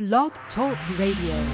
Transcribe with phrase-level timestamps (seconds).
[0.00, 1.44] Blog Talk Radio.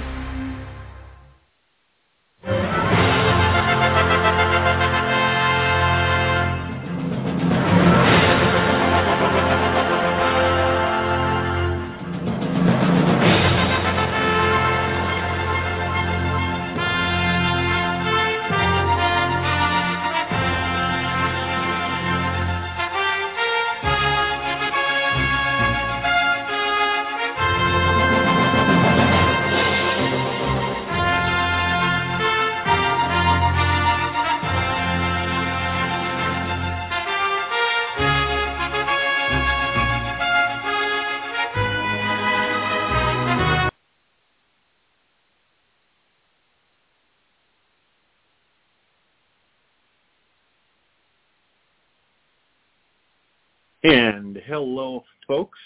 [53.89, 55.57] And hello, folks.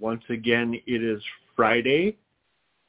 [0.00, 1.22] Once again, it is
[1.54, 2.16] Friday.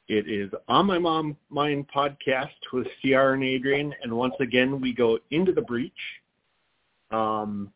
[0.08, 3.94] It is On My Mom Mind podcast with CR and Adrian.
[4.02, 5.92] And once again, we go into the breach.
[7.10, 7.70] Um,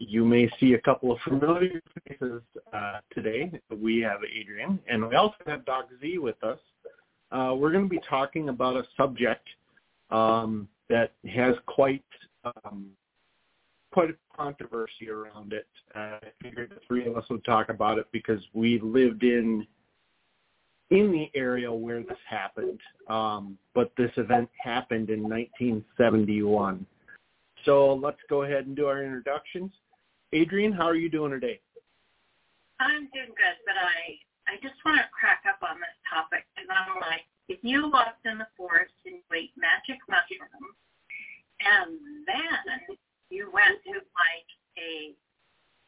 [0.00, 3.52] you may see a couple of familiar faces uh, today.
[3.70, 6.58] We have Adrian, and we also have Doc Z with us.
[7.30, 9.46] Uh, we're going to be talking about a subject
[10.10, 12.02] um, that has quite
[12.44, 12.90] um,
[13.98, 15.66] quite a controversy around it.
[15.92, 19.66] Uh, I figured the three of us would talk about it because we lived in
[20.90, 22.78] in the area where this happened.
[23.08, 26.86] Um, but this event happened in 1971.
[27.64, 29.72] So let's go ahead and do our introductions.
[30.32, 31.58] Adrian, how are you doing today?
[32.78, 34.14] I'm doing good, but I
[34.46, 38.24] I just want to crack up on this topic because I'm like, if you walked
[38.24, 40.78] in the forest and you ate magic mushrooms,
[41.58, 41.98] and
[42.30, 42.96] then
[43.30, 44.48] you went to like
[44.78, 45.14] a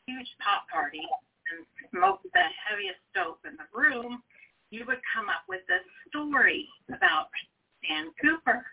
[0.06, 1.02] huge pop party
[1.50, 4.22] and smoked the heaviest dope in the room,
[4.70, 7.28] you would come up with a story about
[7.88, 8.64] Dan Cooper.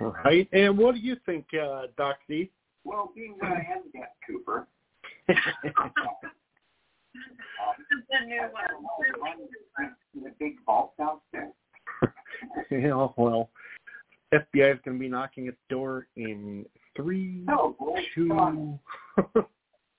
[0.00, 0.48] All right.
[0.52, 2.50] And what do you think, uh, Doc D?
[2.84, 4.68] Well, being that I am Dan Cooper,
[5.28, 5.34] the
[8.26, 9.38] new one.
[10.14, 11.52] the big vault downstairs.
[12.70, 13.50] you know, well,
[14.32, 16.75] FBI is going to be knocking at the door in three, No, boy,
[18.16, 18.80] two.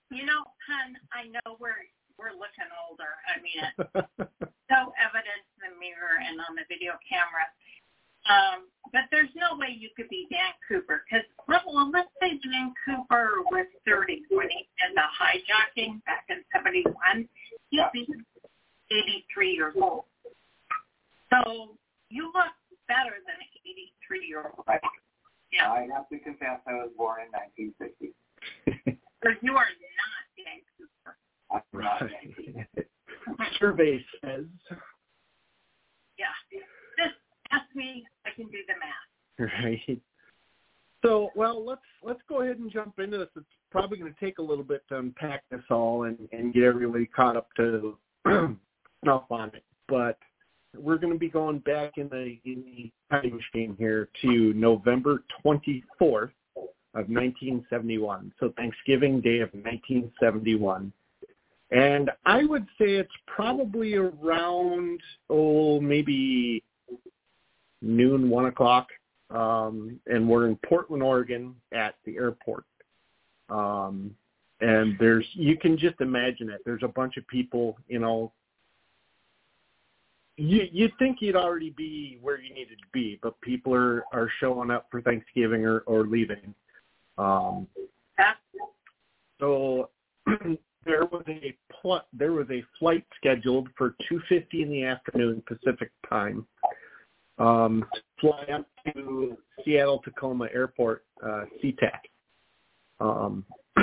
[0.10, 1.84] You know, hun, I know we're
[2.18, 3.14] we're looking older.
[3.30, 3.62] I mean,
[4.42, 7.46] it's so evident in the mirror and on the video camera.
[8.28, 12.74] Um, but there's no way you could be Dan Cooper because, well, let's say Dan
[12.84, 16.92] Cooper was 30 when he did the hijacking back in 71.
[17.70, 17.90] He'd Yeah.
[17.94, 18.08] be
[18.92, 20.06] 83 years old.
[21.30, 21.78] So
[22.10, 22.52] you look
[22.88, 24.66] better than an 83 year old.
[24.68, 24.82] Right.
[25.52, 25.72] Yeah.
[25.72, 28.16] I have to confess I was born in 1960.
[29.22, 31.16] Because you are not Dan Cooper.
[31.52, 32.88] I'm not Dan Cooper.
[33.40, 33.50] right.
[33.60, 34.46] Survey says.
[36.20, 36.26] Yeah.
[36.98, 37.16] Just
[37.52, 38.06] ask me.
[38.26, 39.64] I can do the math.
[39.64, 40.02] Right.
[41.04, 43.30] So, well, let's let's go ahead and jump into this.
[43.36, 46.64] It's probably going to take a little bit to unpack this all and, and get
[46.64, 47.98] everybody caught up to
[49.04, 49.64] snuff on it.
[49.88, 50.18] But
[50.76, 55.24] we're going to be going back in the in the time machine here to November
[55.44, 56.32] 24th
[56.94, 58.32] of 1971.
[58.40, 60.92] So Thanksgiving Day of 1971.
[61.72, 66.64] And I would say it's probably around oh maybe
[67.82, 68.88] noon, one o'clock,
[69.30, 72.64] um, and we're in Portland, Oregon, at the airport.
[73.50, 74.16] Um,
[74.62, 76.62] and there's you can just imagine it.
[76.66, 78.32] There's a bunch of people, you know.
[80.38, 84.30] You you'd think you'd already be where you needed to be, but people are are
[84.40, 86.54] showing up for Thanksgiving or or leaving.
[87.18, 87.68] Um,
[89.40, 89.90] so
[90.86, 95.92] there was a pl- there was a flight scheduled for 2:50 in the afternoon Pacific
[96.08, 96.46] time.
[97.40, 97.86] Um,
[98.20, 102.00] fly up to Seattle Tacoma Airport, uh, SeaTac.
[103.00, 103.46] Um,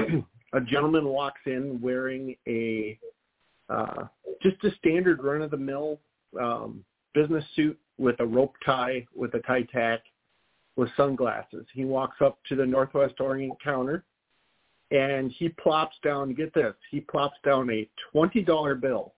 [0.53, 2.98] a gentleman walks in wearing a
[3.69, 4.04] uh,
[4.42, 5.98] just a standard run of the mill
[6.41, 6.84] um,
[7.15, 10.01] business suit with a rope tie with a tie tack
[10.77, 11.66] with sunglasses.
[11.72, 14.04] He walks up to the Northwest Orient counter
[14.91, 19.15] and he plops down, get this, he plops down a $20 bill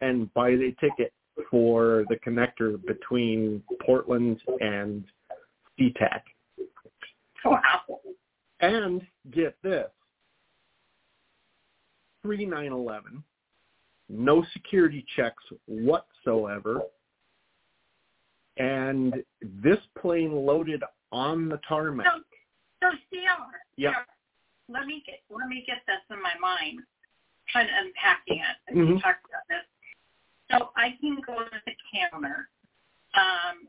[0.00, 1.12] and buys a ticket
[1.50, 5.04] for the connector between Portland and
[5.78, 6.22] SeaTac.
[7.44, 7.60] wow.
[8.60, 9.88] And get this,
[12.22, 13.22] pre 9/11,
[14.10, 15.42] no security checks
[16.24, 16.82] whatsoever,
[18.56, 19.14] and
[19.62, 20.82] this plane loaded
[21.12, 22.06] on the tarmac.
[22.06, 22.20] So,
[22.82, 23.56] so CR.
[23.76, 23.92] Yeah.
[24.68, 26.80] Let me get let me get this in my mind.
[27.52, 28.88] Kind of unpacking it Mhm.
[28.88, 29.66] you talked about this.
[30.50, 32.48] So I can go to the counter,
[33.14, 33.68] um,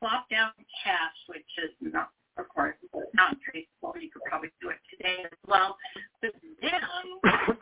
[0.00, 0.52] plop down
[0.82, 2.76] cash, which is not, of course,
[3.12, 3.94] not traceable.
[3.98, 5.78] You could probably do it today as well.
[6.22, 6.80] But then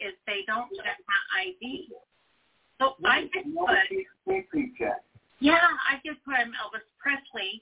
[0.00, 1.90] is they don't check my ID.
[2.78, 3.78] So I could put,
[4.26, 5.02] Safety check.
[5.40, 5.58] yeah,
[5.88, 7.60] I could put I'm Elvis Presley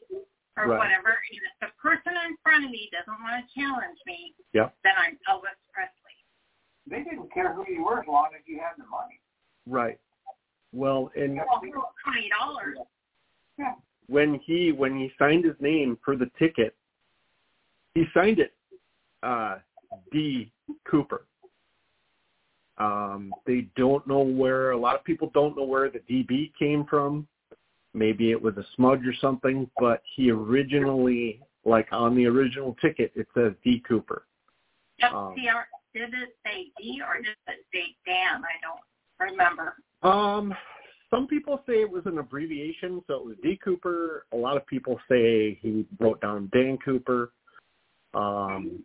[0.57, 0.79] or Right.
[0.79, 1.09] whatever.
[1.31, 4.77] And if the person in front of me doesn't want to challenge me, Yep.
[4.85, 5.93] then I'm Elvis Presley.
[6.87, 9.21] They didn't care who you were as long as you had the money.
[9.67, 9.99] Right.
[10.73, 12.79] Well, and Well, twenty dollars.
[14.09, 16.77] when he when he signed his name for the ticket,
[17.95, 18.55] he signed it
[19.23, 19.59] uh,
[20.13, 20.53] D
[20.85, 21.27] Cooper.
[22.79, 26.85] Um, they don't know where a lot of people don't know where the DB came
[26.85, 27.27] from.
[27.95, 33.13] Maybe it was a smudge or something, but he originally, like on the original ticket,
[33.15, 34.27] it says D Cooper.
[34.99, 35.13] Yep.
[35.13, 35.35] Um,
[35.95, 38.43] did it say D or did it say Dan?
[38.43, 39.77] I don't remember.
[40.03, 40.55] Um,
[41.11, 44.27] some people say it was an abbreviation, so it was D Cooper.
[44.33, 47.33] A lot of people say he wrote down Dan Cooper,
[48.13, 48.85] um,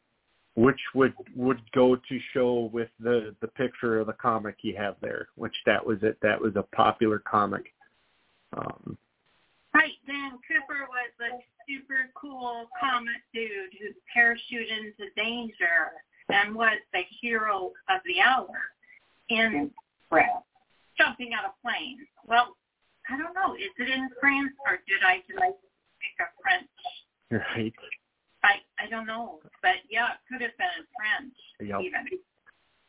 [0.55, 4.95] which would would go to show with the the picture of the comic you have
[5.01, 6.17] there, which that was it.
[6.21, 7.73] That was a popular comic.
[8.57, 8.97] Um,
[9.73, 15.95] Right, Dan Cooper was a super cool comic dude who parachuted into danger
[16.27, 18.49] and was the hero of the hour
[19.29, 19.71] in
[20.09, 20.43] France.
[20.97, 22.05] jumping out of planes.
[22.27, 22.57] Well,
[23.09, 23.55] I don't know.
[23.55, 27.43] Is it in France or did I just pick a French?
[27.55, 27.73] right.
[28.43, 31.33] I I don't know, but yeah, it could have been in French
[31.69, 31.81] Yep.
[31.81, 32.19] even.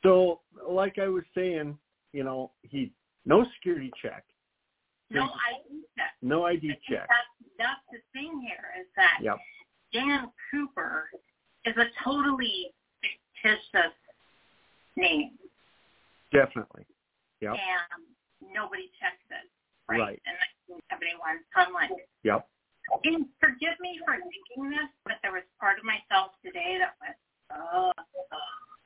[0.03, 1.79] So, like I was saying,
[2.13, 2.93] you know, he
[3.25, 4.25] no security check,
[5.11, 6.11] No ID check.
[6.23, 7.07] no ID check.
[7.09, 9.37] That's that's the thing here is that Yep.
[9.93, 11.11] Dan Cooper
[11.67, 12.73] is a totally
[13.03, 13.93] fictitious
[14.97, 15.33] name,
[16.33, 16.87] Definitely.
[17.41, 17.53] Yep.
[17.53, 19.49] and nobody checks it.
[19.89, 20.01] Right.
[20.01, 20.23] Right.
[20.27, 20.35] In
[20.89, 21.91] 1971, so I'm like,
[22.25, 22.49] Yep.
[23.05, 27.17] And forgive me for thinking this, but there was part of myself today that went,
[27.53, 27.93] oh,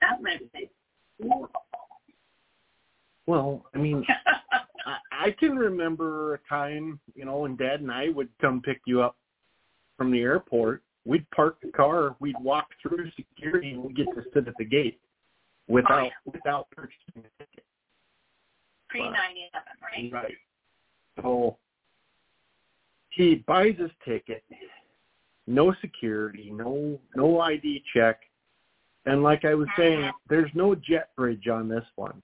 [0.00, 0.70] that would be.
[3.26, 4.06] Well, I mean,
[4.86, 8.80] I, I can remember a time, you know, when Dad and I would come pick
[8.86, 9.16] you up
[9.96, 10.82] from the airport.
[11.04, 14.64] We'd park the car, we'd walk through security, and we'd get to sit at the
[14.64, 15.00] gate
[15.68, 17.64] without without purchasing a ticket.
[18.88, 20.12] Pre 9 11, right?
[20.12, 20.34] Right.
[21.20, 21.58] So
[23.16, 24.44] he buys his ticket,
[25.46, 28.20] no security, no no ID check,
[29.06, 30.12] and like I was saying, uh-huh.
[30.28, 32.22] there's no jet bridge on this one.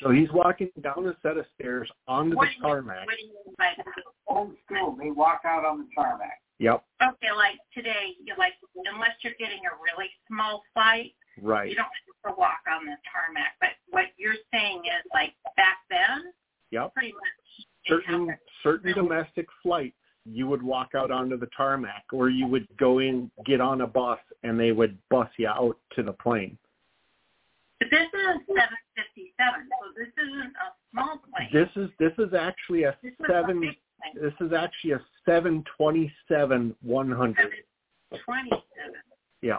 [0.00, 3.04] So he's walking down a set of stairs onto What the tarmac.
[3.04, 3.86] What do you mean by that?
[4.28, 4.96] Old school.
[4.98, 6.40] They walk out on the tarmac.
[6.58, 6.84] Yep.
[7.02, 8.54] Okay, like today, you like
[8.94, 11.68] unless you're getting a really small flight, Right.
[11.68, 11.84] you don't
[12.24, 13.56] have to walk on the tarmac.
[13.60, 16.32] But what you're saying is like back then,
[16.70, 16.94] Yep.
[16.94, 22.46] pretty much Certain certain domestic flights, you would walk out onto the tarmac, or you
[22.46, 26.12] would go in, get on a bus, and they would bus you out to the
[26.12, 26.58] plane.
[27.78, 31.48] But this is 757, so this isn't a small plane.
[31.52, 33.64] This is this is actually a This seven.
[33.64, 34.20] a.
[34.20, 37.50] This is actually a seven twenty seven one hundred.
[38.24, 38.60] 27.
[39.42, 39.58] Yeah.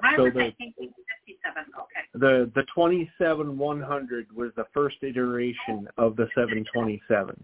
[0.00, 0.92] Why So was the- I thinking
[1.26, 1.64] 57?
[1.78, 2.00] Okay.
[2.14, 7.42] The the twenty seven one hundred was the first iteration of the seven twenty seven.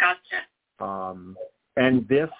[0.00, 0.84] Gotcha.
[0.84, 1.36] Um,
[1.76, 2.30] and this,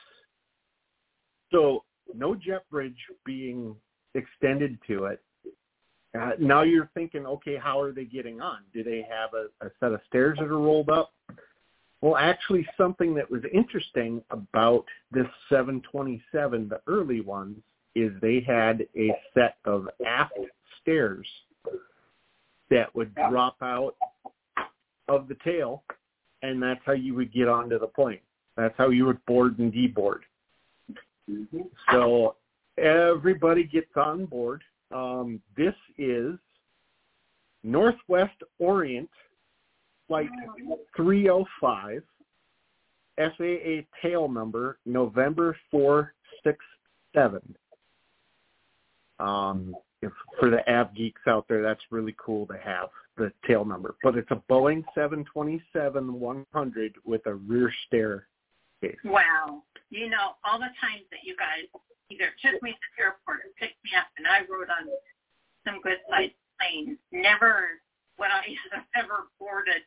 [1.52, 3.76] so no jet bridge being
[4.14, 5.22] extended to it.
[6.18, 8.58] Uh, now you're thinking, okay, how are they getting on?
[8.72, 11.12] Do they have a, a set of stairs that are rolled up?
[12.00, 17.56] Well, actually, something that was interesting about this 727, the early ones,
[17.94, 20.34] is they had a set of aft
[20.80, 21.26] stairs
[22.70, 23.94] that would drop out
[25.08, 25.84] of the tail,
[26.42, 28.20] and that's how you would get onto the plane.
[28.56, 30.20] That's how you would board and deboard.
[31.30, 31.62] Mm-hmm.
[31.90, 32.36] So
[32.78, 34.62] everybody gets on board.
[34.92, 36.36] Um, this is
[37.62, 39.10] Northwest Orient
[40.06, 40.28] Flight
[40.96, 42.02] 305,
[43.16, 47.56] FAA tail number November 467.
[49.18, 53.64] Um, if, for the av geeks out there, that's really cool to have the tail
[53.64, 53.94] number.
[54.02, 58.26] But it's a Boeing 727-100 with a rear stair
[58.82, 58.96] case.
[59.04, 59.62] Wow.
[59.90, 61.64] You know, all the times that you guys
[62.10, 64.90] either took me to the airport or picked me up and I rode on
[65.64, 67.80] some good sized planes, never
[68.18, 69.82] would I have ever boarded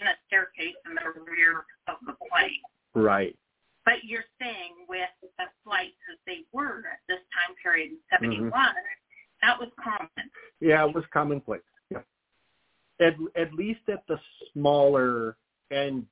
[0.00, 2.62] in a staircase in the rear of the plane.
[2.94, 3.36] Right.
[3.86, 8.50] But you're saying with the flights as they were at this time period in 71,
[8.50, 8.58] Mm-hmm.
[9.42, 10.30] that was common.
[10.60, 11.60] Yeah, it was commonplace.
[11.90, 11.98] Yeah.
[13.00, 14.18] at at least at the
[14.52, 15.36] smaller
[15.70, 16.04] and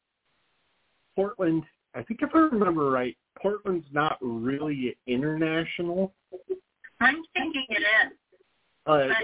[1.17, 1.65] Portland.
[1.95, 6.13] I think if I remember right, Portland's not really international.
[7.01, 8.13] I'm thinking it is.
[8.87, 9.21] Uh, but I,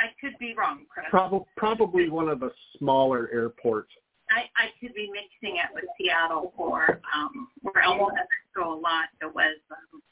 [0.00, 1.06] I could be wrong, Chris.
[1.10, 3.90] prob- probably one of the smaller airports.
[4.30, 8.10] I, I could be mixing it with Seattle or um, where Elmo
[8.54, 9.08] go a lot.
[9.20, 10.02] It was um,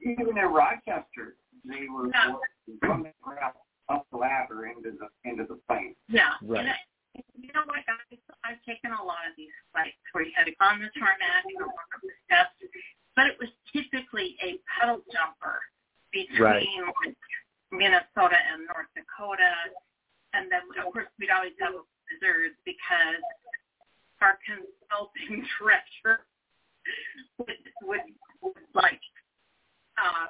[0.00, 2.34] Even in Rochester, they were Yeah.
[2.80, 3.54] from the ground
[3.88, 5.94] up the ladder into the into the plane.
[6.08, 6.34] yeah.
[6.42, 6.60] Right.
[6.60, 6.76] And I,
[7.38, 7.78] you know what?
[7.84, 10.88] I've, I've taken a lot of these flights where you had to go on the
[10.96, 12.56] tarmac and walk up the steps,
[13.14, 15.60] but it was typically a puddle jumper
[16.10, 16.66] between Right.
[17.72, 19.48] Minnesota and North Dakota,
[20.32, 21.84] and then of course we'd always have a
[22.20, 23.22] blizzard because
[24.20, 26.24] our consulting director
[27.38, 28.00] would would,
[28.42, 29.00] would like
[29.98, 30.26] uh,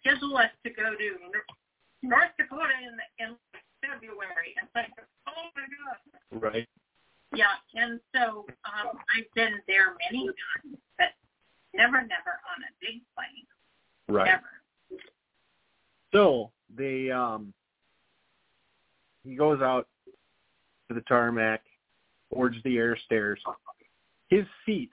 [0.00, 1.08] schedule us to go to
[2.02, 3.36] North Dakota in in
[3.80, 4.90] February, and like,
[5.28, 6.68] oh my god, Right.
[7.34, 7.54] yeah.
[7.74, 11.08] And so um, I've been there many times, but
[11.74, 13.46] never, never on a big plane,
[14.08, 14.26] Right.
[14.26, 15.02] never.
[16.12, 17.52] So they um
[19.24, 19.86] he goes out
[20.88, 21.62] to the tarmac,
[22.32, 23.40] boards the air stairs.
[24.28, 24.90] His seat,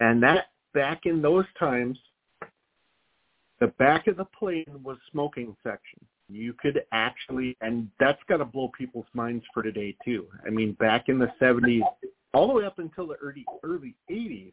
[0.00, 1.98] and that back in those times,
[3.60, 5.98] the back of the plane was smoking section.
[6.28, 10.26] You could actually, and that's got to blow people's minds for today too.
[10.46, 11.80] I mean, back in the '70s,
[12.34, 14.52] all the way up until the early early '80s,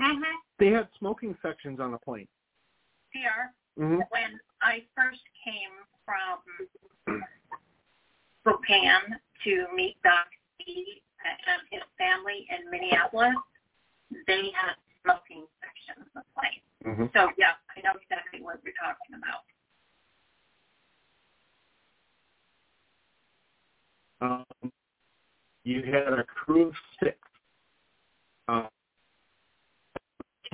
[0.00, 0.22] Mm-hmm.
[0.58, 2.28] they had smoking sections on a plane.
[3.12, 3.80] PR.
[3.80, 4.00] Mm-hmm.
[4.10, 5.70] when I first came
[6.04, 7.22] from
[8.40, 10.26] Spokane to meet Doc
[10.58, 13.34] C and his family in Minneapolis,
[14.26, 16.62] they had smoking sections of the plane.
[16.86, 17.06] Mm-hmm.
[17.14, 19.42] So yeah, I know exactly what you're talking about.
[24.62, 24.72] Um,
[25.64, 27.16] you had a crew of six.
[28.48, 28.68] Um,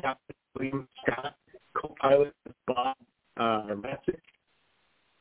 [0.01, 1.35] Captain William Scott,
[1.75, 2.35] co-pilot
[2.67, 2.97] Bob
[3.37, 3.75] uh,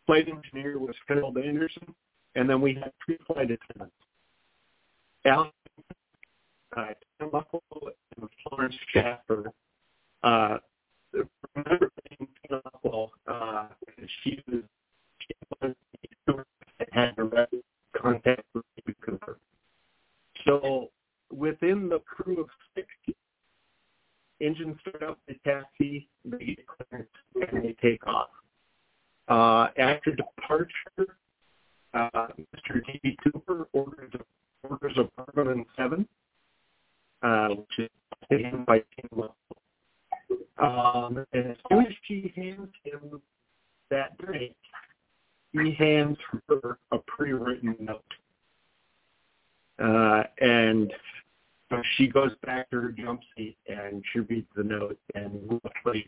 [0.05, 1.93] flight engineer was Phil Anderson,
[2.37, 3.95] and then we had three flight attendants.
[5.25, 5.49] Alan,
[6.77, 6.85] uh,
[7.19, 9.51] and Florence Schaffner.
[10.23, 10.57] Uh,
[11.55, 12.27] remember Tim
[13.27, 13.67] uh,
[14.23, 14.61] she was
[15.19, 16.45] she was the steward
[16.77, 17.55] that had direct
[17.99, 19.39] contact with David Cooper.
[20.45, 20.89] So
[21.35, 23.15] within the crew of 60,
[24.41, 27.09] engines start up the taxi, they get clearance,
[27.51, 28.29] and they take off.
[29.27, 31.17] Uh, after departure,
[31.93, 32.85] uh, Mr.
[32.85, 33.17] D.B.
[33.23, 34.11] Cooper orders,
[34.63, 36.07] orders apartment seven,
[37.23, 37.89] uh, which is
[38.29, 39.35] him by Lovell.
[40.57, 43.21] Um, and as soon as she hands him
[43.89, 44.55] that drink,
[45.53, 46.17] he hands
[46.49, 48.03] her a pre-written note.
[49.79, 50.91] Uh, and
[51.69, 56.07] so she goes back to her jump seat and she reads the note and roughly,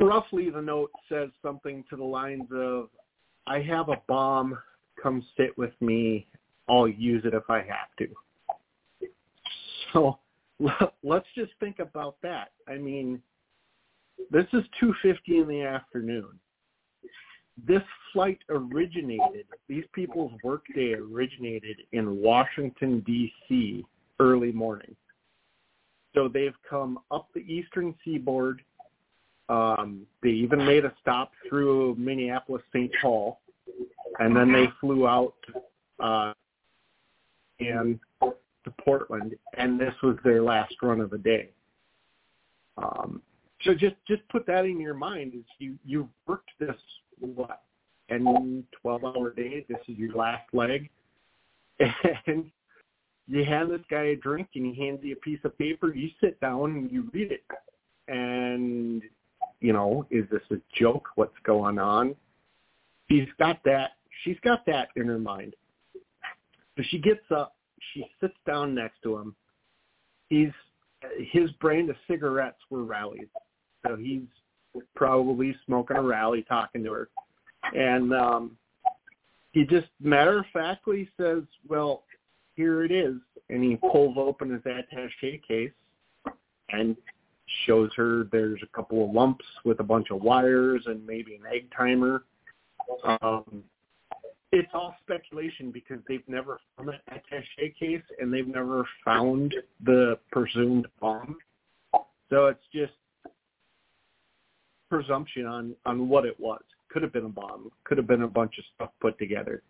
[0.00, 2.88] roughly the note says something to the lines of,
[3.46, 4.58] I have a bomb,
[5.02, 6.26] come sit with me,
[6.68, 8.08] I'll use it if I have to.
[9.92, 10.18] So
[11.02, 12.52] let's just think about that.
[12.68, 13.20] I mean,
[14.30, 16.38] this is 2.50 in the afternoon
[17.66, 17.82] this
[18.12, 23.84] flight originated, these people's workday originated in Washington, D.C.
[24.18, 24.94] early morning.
[26.14, 28.62] So they've come up the eastern seaboard.
[29.50, 32.90] Um, they even made a stop through Minneapolis, St.
[33.02, 33.40] Paul,
[34.20, 35.34] and then they flew out
[35.98, 36.32] uh,
[37.58, 41.50] and to Portland, and this was their last run of the day.
[42.76, 43.22] Um,
[43.62, 45.32] so just just put that in your mind.
[45.34, 46.76] Is you you worked this
[47.18, 47.62] what
[48.08, 49.66] 10, 12 hour day.
[49.68, 50.90] This is your last leg,
[52.26, 52.50] and
[53.26, 55.92] you hand this guy a drink, and he hands you a piece of paper.
[55.92, 57.44] You sit down and you read it,
[58.08, 59.02] and
[59.60, 61.08] you know, is this a joke?
[61.14, 62.14] What's going on?
[63.10, 63.92] She's got that.
[64.24, 65.54] She's got that in her mind.
[66.76, 67.56] So she gets up.
[67.92, 69.34] She sits down next to him.
[70.28, 70.50] He's
[71.32, 73.28] his brand of cigarettes were Raleighs.
[73.86, 74.22] So he's
[74.94, 77.08] probably smoking a Raleigh talking to her.
[77.74, 78.56] And um
[79.52, 82.04] he just matter of factly says, Well,
[82.54, 83.16] here it is
[83.48, 85.72] and he pulls open his attache case
[86.70, 86.96] and
[87.66, 91.42] shows her there's a couple of lumps with a bunch of wires and maybe an
[91.52, 92.24] egg timer.
[93.22, 93.64] Um
[94.52, 99.54] it's all speculation because they've never found an attache case and they've never found
[99.84, 101.36] the presumed bomb.
[102.30, 102.92] So it's just
[104.88, 106.62] presumption on on what it was.
[106.88, 109.62] could have been a bomb, could have been a bunch of stuff put together.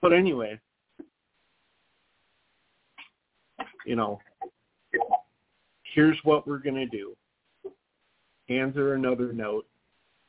[0.00, 0.58] But anyway,
[3.84, 4.18] you know,
[5.94, 7.16] here's what we're going to do.
[8.48, 9.66] Hands her another note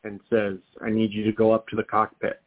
[0.03, 2.41] and says, I need you to go up to the cockpit.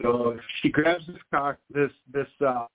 [0.00, 2.66] So she grabs this cock, this, this, um,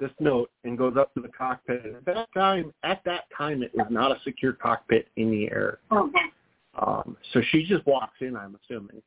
[0.00, 1.84] this note and goes up to the cockpit.
[1.86, 5.78] At that time, at that time, it was not a secure cockpit in the air.
[5.90, 6.18] Okay.
[6.78, 9.02] Um, so she just walks in, I'm assuming,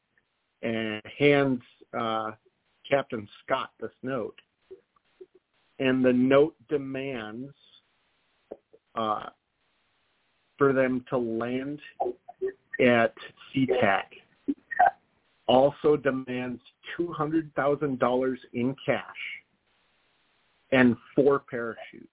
[0.62, 1.62] and hands
[1.98, 2.32] uh,
[2.90, 4.40] Captain Scott this note.
[5.80, 7.54] And the note demands
[8.96, 9.30] uh,
[10.62, 11.80] for them to land
[12.80, 13.16] at
[13.50, 14.04] SeaTac.
[15.48, 16.62] Also demands
[17.00, 19.04] $200,000 in cash
[20.72, 22.06] and four parachutes.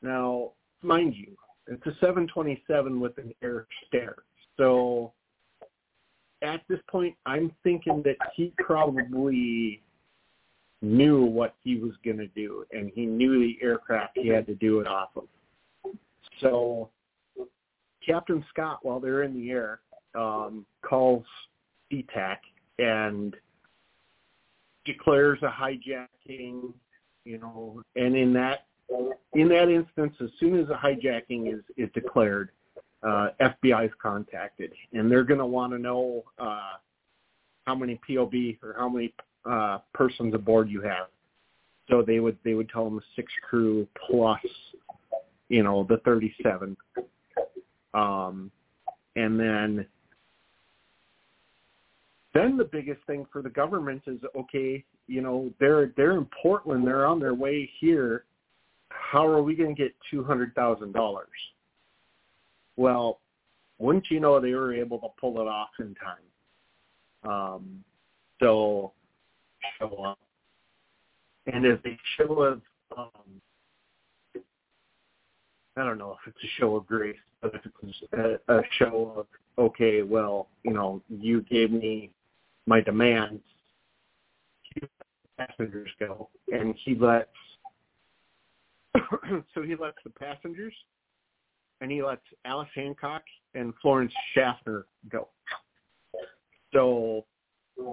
[0.00, 4.14] Now, mind you, it's a 727 with an air stair.
[4.56, 5.12] So
[6.40, 9.82] at this point, I'm thinking that he probably
[10.80, 14.54] knew what he was going to do, and he knew the aircraft he had to
[14.54, 15.24] do it off of.
[16.40, 16.88] So
[18.04, 19.80] Captain Scott, while they're in the air,
[20.14, 21.24] um, calls
[21.90, 22.38] SeaTac
[22.78, 23.34] and
[24.84, 26.72] declares a hijacking
[27.24, 28.66] you know, and in that
[29.32, 32.50] in that instance, as soon as a hijacking is is declared,
[33.02, 36.72] uh, FBI is contacted, and they're going to want to know uh,
[37.66, 39.14] how many POB or how many
[39.48, 41.06] uh, persons aboard you have.
[41.90, 44.40] So they would they would tell them six crew plus,
[45.48, 46.76] you know, the 37,
[47.94, 48.50] um,
[49.16, 49.86] and then
[52.34, 56.86] then the biggest thing for the government is okay, you know, they're they're in Portland,
[56.86, 58.24] they're on their way here.
[58.88, 61.28] How are we going to get two hundred thousand dollars?
[62.76, 63.20] Well,
[63.78, 67.30] wouldn't you know they were able to pull it off in time?
[67.30, 67.84] Um,
[68.40, 68.92] so
[70.04, 70.18] up,
[71.52, 72.60] and as a show of,
[72.96, 73.40] um,
[75.76, 79.14] I don't know if it's a show of grace, but if it's a, a show
[79.16, 79.26] of
[79.58, 82.10] okay, well, you know, you gave me
[82.66, 83.42] my demands,
[85.38, 87.28] passengers go, and he lets
[89.54, 90.74] so he lets the passengers,
[91.80, 93.22] and he lets Alice Hancock
[93.54, 95.28] and Florence Schaffner go.
[96.72, 97.24] So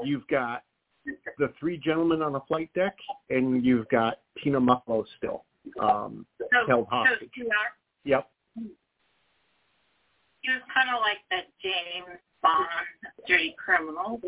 [0.04, 0.64] you've got
[1.38, 2.96] the three gentlemen on the flight deck,
[3.30, 5.46] and you've got Tina Mucklow still
[5.80, 7.30] um, So, held hostage.
[7.36, 7.72] you are,
[8.06, 8.30] Yep.
[8.56, 12.68] he was kind of like that James Bond
[13.28, 14.22] dirty criminal.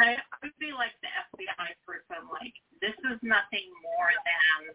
[0.00, 4.74] I, I would be like the FBI person, like, this is nothing more than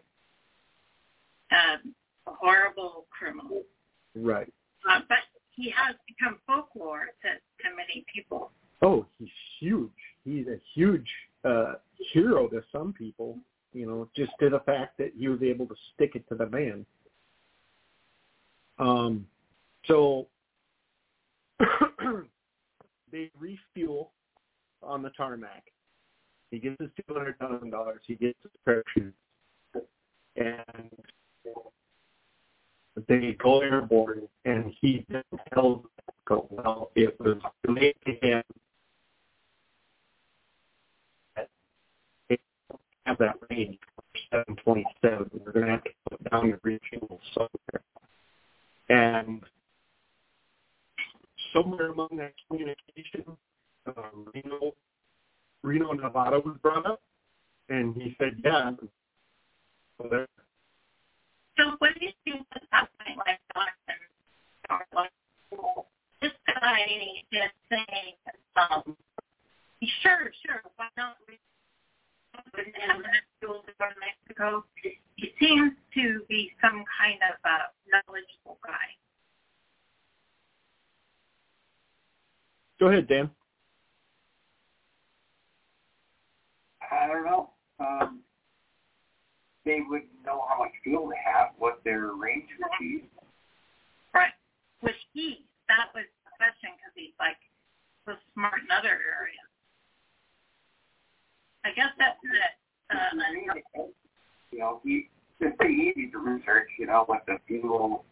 [1.52, 3.62] a horrible criminal.
[4.14, 4.52] Right.
[4.88, 5.18] Uh, but
[5.50, 8.50] he has become folklore to, to many people.
[8.82, 9.28] Oh, he's
[9.60, 9.90] huge.
[10.24, 11.08] He's a huge
[11.44, 11.74] uh,
[12.12, 13.38] hero to some people.
[13.74, 16.48] You know, just to the fact that he was able to stick it to the
[16.48, 16.86] man.
[18.78, 19.26] Um,
[19.86, 20.28] so
[23.12, 24.12] they refuel
[24.82, 25.64] on the tarmac.
[26.50, 28.00] He gets his two hundred thousand dollars.
[28.06, 29.14] He gets his parachute,
[30.36, 30.90] and
[33.08, 34.28] they go airborne.
[34.44, 35.06] And he
[35.52, 38.42] tells Mexico, well, it was relayed to him
[41.36, 41.48] that
[42.28, 45.30] they don't have that range for seven twenty seven.
[45.44, 47.82] We're going to have to put down the refuel somewhere,
[48.88, 49.42] and
[51.52, 53.36] somewhere among that communication,
[53.86, 54.74] um, Reno,
[55.62, 57.00] Reno, Nevada was brought up,
[57.68, 58.72] and he said, "Yeah."
[59.98, 60.26] So
[61.56, 64.00] So what do you think was happening like Jonathan
[64.70, 65.10] or like
[66.20, 66.86] this guy
[67.32, 68.14] just saying,
[68.56, 68.96] um,
[70.02, 71.16] sure, sure, why not?
[72.56, 74.64] Wouldn't have enough to go to Mexico.
[75.16, 77.56] He seems to be some kind of a
[77.90, 78.94] knowledgeable guy.
[82.80, 83.30] go ahead, Dan.
[86.90, 87.50] I don't know.
[87.80, 88.20] Um,
[89.64, 93.04] they would know how much fuel they have, what their range would be.
[94.12, 94.32] Right.
[94.82, 95.46] Was he?
[95.68, 97.40] That was the question because he's like
[98.06, 99.43] was smart in other areas.
[101.64, 102.54] I guess that's it.
[102.94, 103.16] Uh,
[104.52, 105.08] You know, he,
[105.40, 108.04] it's pretty easy to research, you know, what the fuel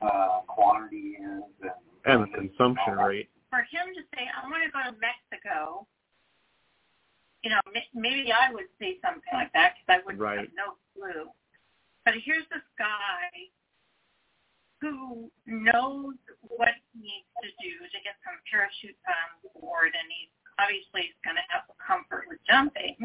[0.00, 1.42] uh, quantity is.
[1.62, 1.72] And,
[2.04, 3.30] And the consumption rate.
[3.50, 5.86] for him to say, I want to go to Mexico,
[7.42, 7.60] you know,
[7.94, 10.38] maybe I would say something like that because I would Right.
[10.38, 11.28] have no clue.
[12.04, 13.28] But here's this guy
[14.80, 20.33] who knows what he needs to do to get some parachutes on board, and he's
[20.58, 22.96] obviously is going to have comfort with jumping.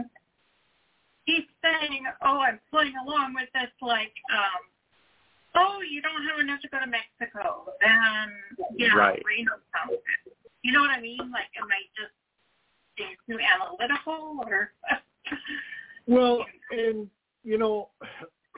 [1.25, 4.61] He's saying, "Oh, I'm playing along with this like, um,
[5.55, 8.33] oh, you don't have enough to go to Mexico, then
[8.77, 9.21] yeah, Right.
[9.25, 10.33] Reno sounds good."
[10.63, 11.19] You know what I mean?
[11.31, 12.13] Like, am I just
[12.97, 14.73] being too analytical, or?
[16.07, 17.07] Well, and
[17.43, 17.89] you know,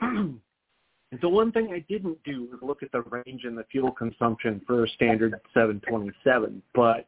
[1.20, 4.62] the one thing I didn't do was look at the range and the fuel consumption
[4.66, 6.62] for a standard 727.
[6.74, 7.06] But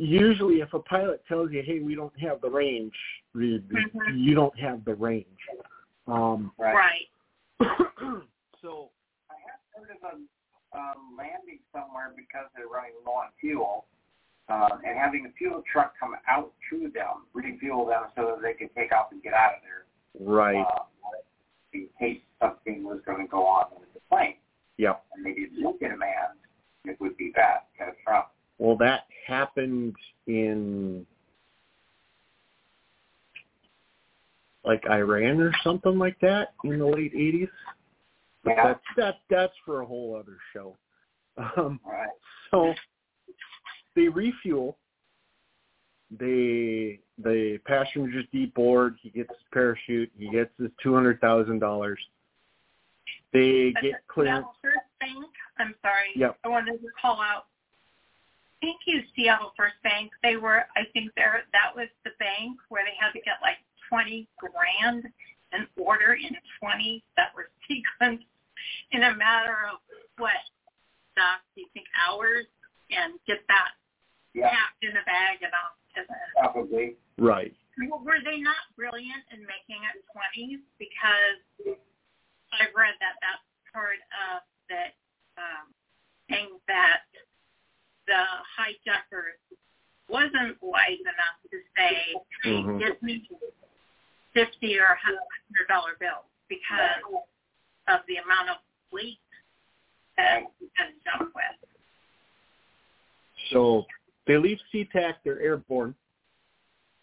[0.00, 2.94] usually, if a pilot tells you, "Hey, we don't have the range,"
[3.34, 4.18] you Mhm.
[4.18, 5.26] you don't have the range.
[6.06, 6.74] Um, Right.
[6.74, 7.08] right.
[8.62, 8.90] so
[9.28, 10.28] I have heard of them
[10.72, 13.86] um, landing somewhere because they're running low on fuel,
[14.48, 18.54] uh, and having a fuel truck come out to them, refuel them so that they
[18.54, 19.86] can take off and get out of there.
[20.20, 20.84] right, Uh,
[21.72, 24.36] in case something was going to go on with the plane,
[24.76, 25.04] yep.
[25.12, 26.36] and they didn't get a man,
[26.84, 28.34] it would be bad, catastrophic.
[28.60, 29.96] Well, that happened
[30.26, 31.06] in
[34.64, 37.48] like Iran or something like that in the late 80s.
[38.44, 38.66] But Yeah.
[38.66, 40.76] that's that that's for a whole other show.
[41.56, 42.10] Um, right.
[42.50, 42.74] so
[43.96, 44.76] they refuel.
[46.10, 48.96] They the passengers deboard.
[49.00, 50.10] He gets his parachute.
[50.18, 51.98] He gets his two hundred thousand dollars.
[53.32, 54.46] They But get clearance.
[54.60, 54.78] First
[55.58, 56.10] I'm sorry.
[56.14, 56.38] Yep.
[56.44, 57.46] I wanted to call out.
[58.60, 60.12] Thank you, Seattle First Bank.
[60.22, 61.42] They were, I think, there.
[61.52, 63.56] That was the bank where they had to get like
[63.88, 65.08] twenty grand
[65.52, 68.28] and order in twenty that were sequenced
[68.92, 69.80] in a matter of
[70.18, 70.36] what,
[71.16, 71.40] Doc?
[71.56, 72.44] Do you think hours?
[72.90, 73.70] And get that
[74.34, 76.98] Yeah, packed in a bag and off to the probably.
[77.22, 77.54] Right.
[77.86, 80.58] well, were they not brilliant in making it 20s?
[80.74, 81.38] Because
[82.58, 84.90] I've read that that's part of the
[85.38, 85.70] um,
[86.26, 87.06] thing that
[88.10, 88.24] the
[88.58, 89.38] hijackers
[90.08, 91.94] wasn't wise enough to say,
[92.42, 92.78] hey, Mhm.
[92.80, 93.28] give me
[94.34, 97.02] 50 or $100 bills because
[97.86, 98.56] of the amount of
[98.90, 99.20] weight
[100.16, 101.70] that you can jump with.
[103.50, 103.86] So
[104.26, 105.94] they leave SeaTac, they're airborne,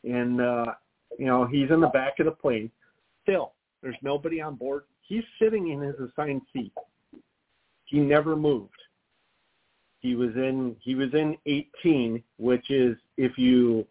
[0.03, 0.73] and uh,
[1.17, 2.69] you know he's in the back of the plane.
[3.23, 4.83] Still, there's nobody on board.
[5.01, 6.73] He's sitting in his assigned seat.
[7.85, 8.81] He never moved.
[9.99, 13.85] He was in he was in 18, which is if you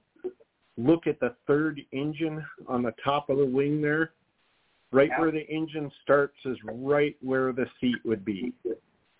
[0.77, 4.12] look at the third engine on the top of the wing there,
[4.92, 8.53] right where the engine starts is right where the seat would be.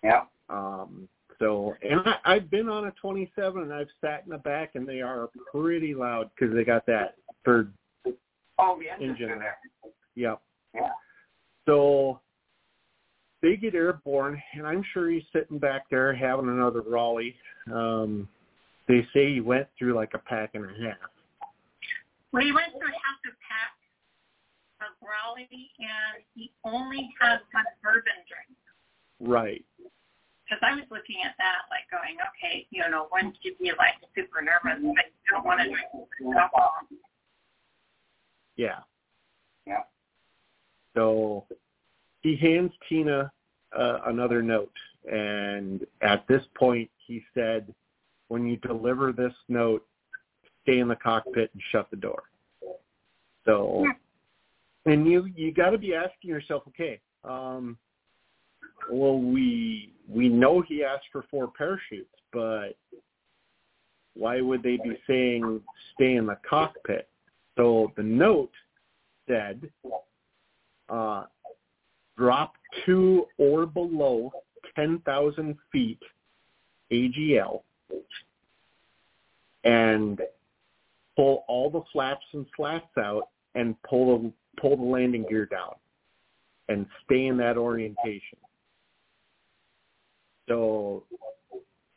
[0.03, 0.23] Yeah.
[0.49, 4.71] Um, so, and I, I've been on a 27 and I've sat in the back
[4.75, 7.71] and they are pretty loud because they got that third,
[8.59, 9.39] Oh, the Engine.
[9.39, 9.57] there.
[10.15, 10.41] yep.
[10.73, 10.89] Yeah.
[11.67, 12.19] So
[13.41, 17.35] they get airborne and I'm sure he's sitting back there having another Raleigh.
[17.73, 18.27] Um,
[18.87, 20.97] they say he went through like a pack and a half.
[22.31, 23.73] Well, he went through half a pack
[24.81, 28.57] of Raleigh, and he only had one bourbon drink.
[29.19, 29.65] Right.
[29.77, 33.95] Because I was looking at that, like going, okay, you know, once you be like
[34.15, 36.87] super nervous, but you don't want to drink alcohol.
[38.55, 38.79] Yeah.
[39.65, 39.83] Yeah.
[40.95, 41.45] So
[42.27, 43.31] he hands Tina
[43.77, 44.73] uh, another note,
[45.09, 47.73] and at this point, he said,
[48.27, 49.85] "When you deliver this note,
[50.63, 52.23] stay in the cockpit and shut the door."
[53.45, 53.85] So,
[54.85, 57.77] and you you got to be asking yourself, okay, um,
[58.91, 62.75] well, we we know he asked for four parachutes, but
[64.15, 65.61] why would they be saying
[65.95, 67.07] stay in the cockpit?
[67.55, 68.51] So the note
[69.29, 69.69] said,
[70.89, 71.23] uh,
[72.17, 72.53] drop
[72.85, 74.31] to or below
[74.75, 75.99] 10,000 feet
[76.91, 77.61] AGL
[79.63, 80.21] and
[81.15, 85.73] pull all the flaps and slats out and pull the, pull the landing gear down
[86.69, 88.37] and stay in that orientation.
[90.47, 91.03] So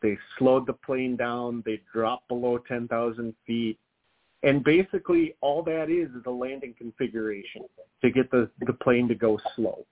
[0.03, 1.63] they slowed the plane down.
[1.65, 3.79] They dropped below 10,000 feet.
[4.43, 7.63] And basically all that is is a landing configuration
[8.03, 9.85] to get the, the plane to go slow.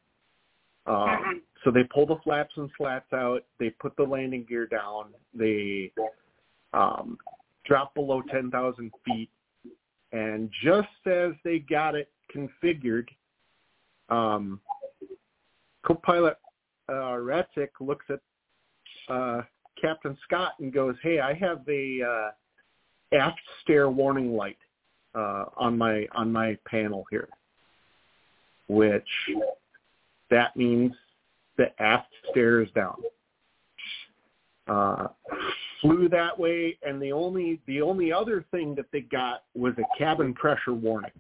[0.89, 3.45] Um, so they pull the flaps and slats out.
[3.59, 5.07] They put the landing gear down.
[5.35, 5.93] They
[6.73, 7.19] um,
[7.67, 9.31] drop below 10,000 feet.
[10.13, 13.09] And just as they got it configured,
[14.09, 14.61] um,
[15.87, 16.39] co-pilot
[16.89, 18.21] uh, Rataczak looks at
[19.15, 19.43] uh,
[19.81, 22.31] Captain Scott and goes, "Hey, I have a uh,
[23.17, 24.59] aft stair warning light
[25.15, 27.29] uh, on my on my panel here,
[28.69, 29.09] which
[30.31, 30.93] that means
[31.57, 32.97] the aft stair is down."
[34.67, 35.09] Uh,
[35.81, 39.99] flew that way, and the only the only other thing that they got was a
[39.99, 41.11] cabin pressure warning.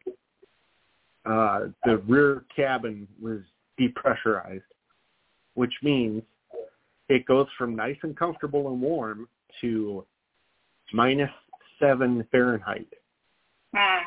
[1.24, 3.40] Uh, the rear cabin was
[3.78, 4.62] depressurized,
[5.54, 6.22] which means
[7.08, 9.28] it goes from nice and comfortable and warm
[9.60, 10.04] to
[10.92, 11.30] minus
[11.78, 12.92] seven Fahrenheit
[13.74, 14.04] Mm.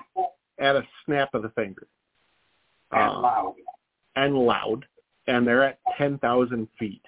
[0.59, 1.87] at a snap of the finger.
[2.91, 3.55] And Uh, loud.
[4.15, 4.87] and loud,
[5.31, 7.01] and they're at 10,000 feet.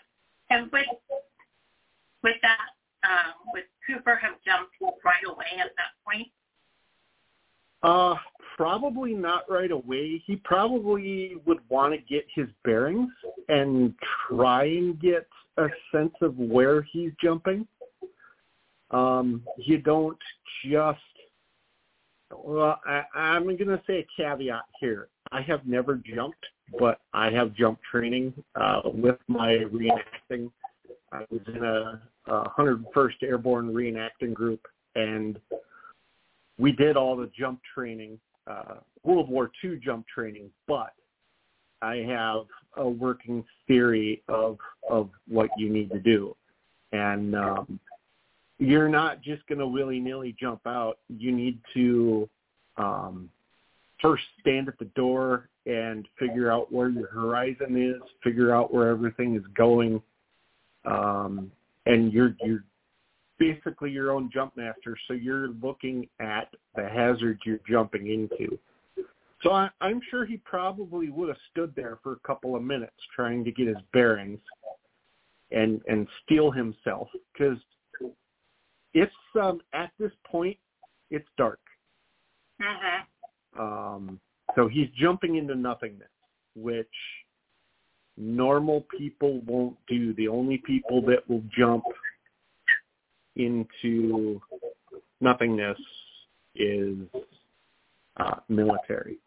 [0.49, 0.85] And would
[2.23, 2.57] would that
[3.03, 6.27] um, would Cooper have jumped right away at that point?
[7.81, 8.15] Uh,
[8.55, 10.23] probably not right away.
[10.25, 13.11] He probably would want to get his bearings
[13.49, 13.93] and
[14.29, 17.67] try and get a sense of where he's jumping.
[18.91, 20.17] Um, you don't
[20.65, 20.99] just.
[22.31, 25.09] Well, I, I'm going to say a caveat here.
[25.33, 26.45] I have never jumped,
[26.79, 30.51] but I have jump training uh, with my reenacting.
[31.11, 31.99] I was in a,
[32.31, 34.61] a 101st Airborne reenacting group,
[34.93, 35.39] and
[36.59, 40.93] we did all the jump training, uh, World War II jump training, but
[41.81, 42.45] I have
[42.77, 44.57] a working theory of
[44.89, 46.35] of what you need to do,
[46.91, 47.79] and um,
[48.59, 50.99] you're not just going to willy nilly jump out.
[51.09, 52.29] You need to
[52.77, 53.29] um,
[54.03, 58.89] first stand at the door and figure out where your horizon is, figure out where
[58.89, 60.01] everything is going,
[60.85, 61.49] um,
[61.85, 62.65] and you're you're
[63.39, 64.95] basically your own jump master.
[65.07, 68.59] So you're looking at the hazard you're jumping into.
[69.41, 72.93] So I, I'm sure he probably would have stood there for a couple of minutes
[73.15, 74.39] trying to get his bearings
[75.51, 77.57] and and steel himself because
[78.93, 80.57] it's um, at this point
[81.09, 81.59] it's dark.
[82.61, 83.12] Mm-hmm.
[83.57, 84.19] Um,
[84.55, 86.09] so he's jumping into nothingness,
[86.55, 86.87] which
[88.17, 90.13] normal people won't do.
[90.13, 91.83] The only people that will jump
[93.35, 94.39] into
[95.21, 95.77] nothingness
[96.55, 96.97] is
[98.17, 99.17] uh, military.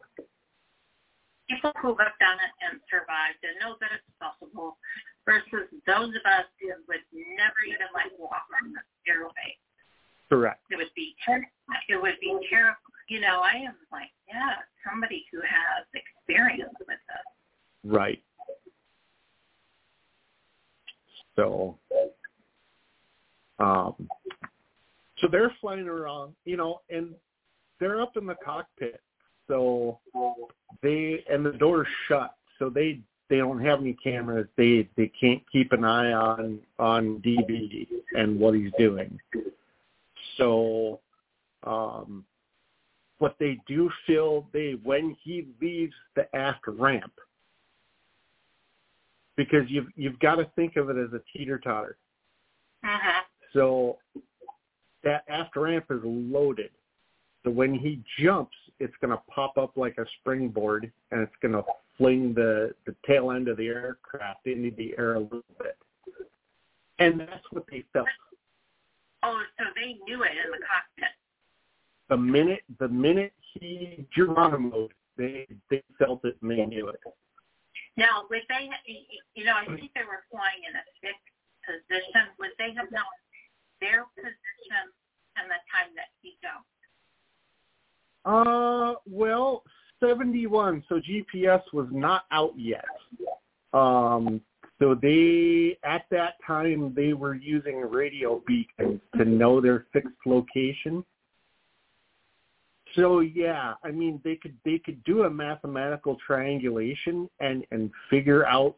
[1.49, 4.77] People who have done it and survived and know that it's possible
[5.25, 9.55] versus those of us who would never even like walk on the stairway.
[10.29, 10.59] Correct.
[10.71, 11.47] It would be ter-
[11.87, 12.79] it would be terrible.
[13.07, 14.55] You know, I am like, yeah,
[14.87, 17.91] somebody who has experience with this.
[17.91, 18.21] Right.
[21.35, 21.77] So,
[23.59, 24.09] um,
[25.19, 27.13] so they're flying around, you know, and
[27.79, 29.01] they're up in the cockpit.
[29.47, 29.99] So
[30.81, 34.47] they and the door's shut, so they they don't have any cameras.
[34.57, 39.17] They they can't keep an eye on on DB and what he's doing.
[40.37, 40.99] So,
[41.63, 42.25] um,
[43.19, 47.13] what they do feel they when he leaves the aft ramp,
[49.35, 51.97] because you've you've got to think of it as a teeter totter.
[52.85, 53.19] Mm-hmm.
[53.53, 53.97] So
[55.03, 56.71] that aft ramp is loaded.
[57.43, 61.53] So when he jumps, it's going to pop up like a springboard, and it's going
[61.53, 61.63] to
[61.97, 65.77] fling the the tail end of the aircraft into the air a little bit.
[66.99, 68.07] And that's what they felt.
[69.23, 71.09] Oh, so they knew it in the cockpit.
[72.09, 76.99] The minute the minute he Geronimo, they they felt it and they knew it.
[77.97, 78.69] Now, would they,
[79.33, 81.17] you know, I think they were flying in a fixed
[81.65, 82.29] position.
[82.39, 83.03] Would they have known
[83.81, 84.93] their position
[85.35, 86.67] and the time that he jumped?
[88.23, 89.63] Uh, well,
[89.99, 90.83] 71.
[90.87, 92.85] So GPS was not out yet.
[93.73, 94.41] Um,
[94.79, 101.03] so they, at that time, they were using radio beacons to know their fixed location.
[102.97, 108.45] So yeah, I mean, they could they could do a mathematical triangulation and and figure
[108.45, 108.75] out.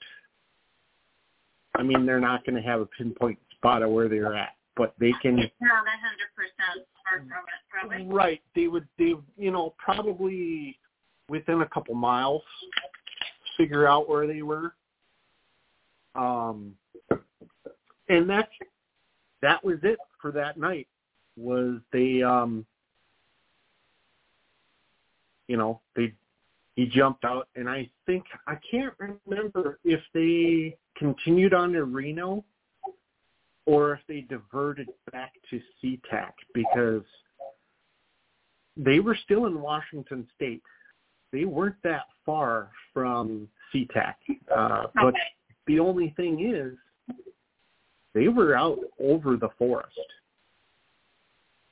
[1.76, 4.94] I mean, they're not going to have a pinpoint spot of where they're at, but
[5.00, 7.26] they can It's not a hundred percent far
[7.82, 8.14] from it.
[8.14, 8.42] Right.
[8.56, 10.78] They would they you know, probably
[11.30, 12.42] within a couple miles
[13.56, 14.74] figure out where they were.
[16.16, 16.76] Um
[18.10, 18.52] and that's
[19.42, 20.88] that was it for that night
[21.38, 22.66] was they um
[25.50, 26.14] you know, they
[26.76, 32.46] he jumped out and I think I can't remember if they continued on to Reno
[33.66, 37.04] or if they diverted back to SeaTac because
[38.78, 40.64] they were still in Washington State.
[41.34, 44.14] They weren't that far from SeaTac.
[44.56, 45.14] Uh, but
[45.68, 47.16] the only thing is,
[48.14, 49.98] they were out over the forest.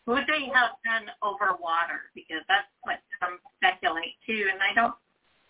[0.08, 2.08] Would they have been over water?
[2.16, 4.48] Because that's what some speculate too.
[4.48, 4.96] And I don't,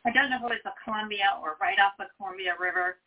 [0.06, 2.98] I don't know if it was the Columbia or right off the Columbia River,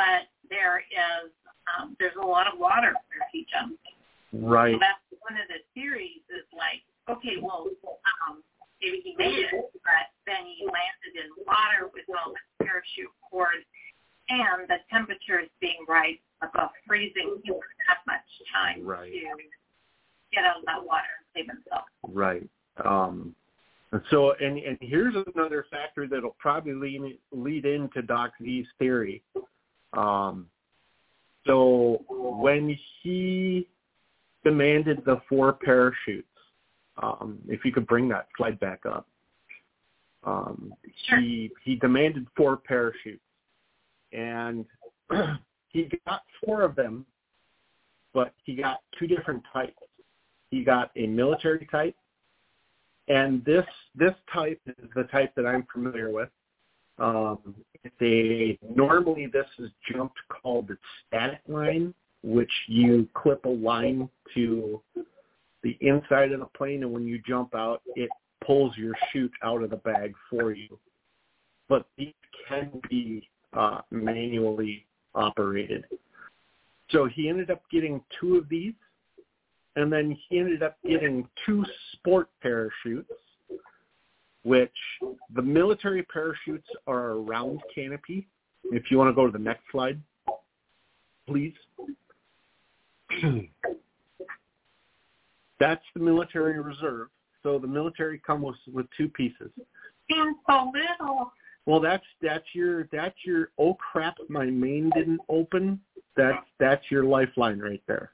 [0.00, 1.28] but there is,
[1.68, 3.84] um, there's a lot of water where he jumped.
[4.32, 4.72] Right.
[4.72, 6.80] So that's one of the theories is like,
[7.12, 7.68] okay, well,
[8.24, 8.40] um,
[8.80, 13.60] maybe he made it, but then he landed in water with all the parachute cord,
[14.32, 17.44] and the temperature is being right above freezing.
[17.44, 19.12] He wouldn't have much time Right.
[19.12, 19.20] to
[20.34, 21.84] get out of that water and save himself.
[22.02, 22.48] Right.
[22.84, 23.34] Um,
[23.92, 29.22] and so, and, and here's another factor that'll probably lead, lead into Doc Z's theory.
[29.92, 30.46] Um,
[31.46, 33.68] so when he
[34.44, 36.26] demanded the four parachutes,
[37.02, 39.06] um, if you could bring that slide back up,
[40.24, 40.72] um,
[41.06, 41.20] Sure.
[41.20, 43.20] he he demanded four parachutes,
[44.12, 44.64] and
[45.68, 47.04] he got four of them,
[48.14, 49.76] but he got two different types.
[50.54, 51.96] He got a military type,
[53.08, 56.28] and this this type is the type that I'm familiar with.
[57.00, 57.56] Um,
[58.00, 60.76] a normally this is jumped called the
[61.08, 64.80] static line, which you clip a line to
[65.64, 68.08] the inside of the plane, and when you jump out, it
[68.46, 70.78] pulls your chute out of the bag for you.
[71.68, 72.14] But these
[72.48, 74.86] can be uh, manually
[75.16, 75.84] operated.
[76.90, 78.74] So he ended up getting two of these,
[79.76, 83.10] and then he ended up getting two sport parachutes,
[84.42, 84.70] which
[85.34, 88.28] the military parachutes are a round canopy.
[88.64, 90.00] If you want to go to the next slide,
[91.26, 91.54] please.
[95.60, 97.08] That's the military reserve.
[97.42, 99.50] So the military comes with, with two pieces.
[100.10, 101.32] Seems so little.
[101.66, 105.80] Well, that's that's your that's your oh crap, my main didn't open.
[106.16, 108.13] That's that's your lifeline right there.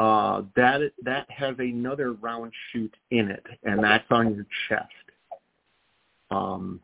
[0.00, 4.88] Uh, that that has another round chute in it, and that's on your chest.
[6.30, 6.80] Um,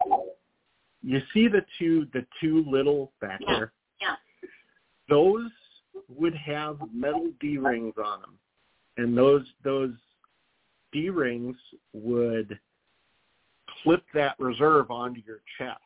[1.02, 3.54] you see the two the two little back Yeah.
[3.54, 3.72] there.
[4.02, 4.16] Yeah.
[5.08, 5.50] Those
[6.10, 8.38] would have metal D rings on them,
[8.98, 9.94] and those those
[10.92, 11.56] D rings
[11.94, 12.60] would
[13.82, 15.80] clip that reserve onto your chest.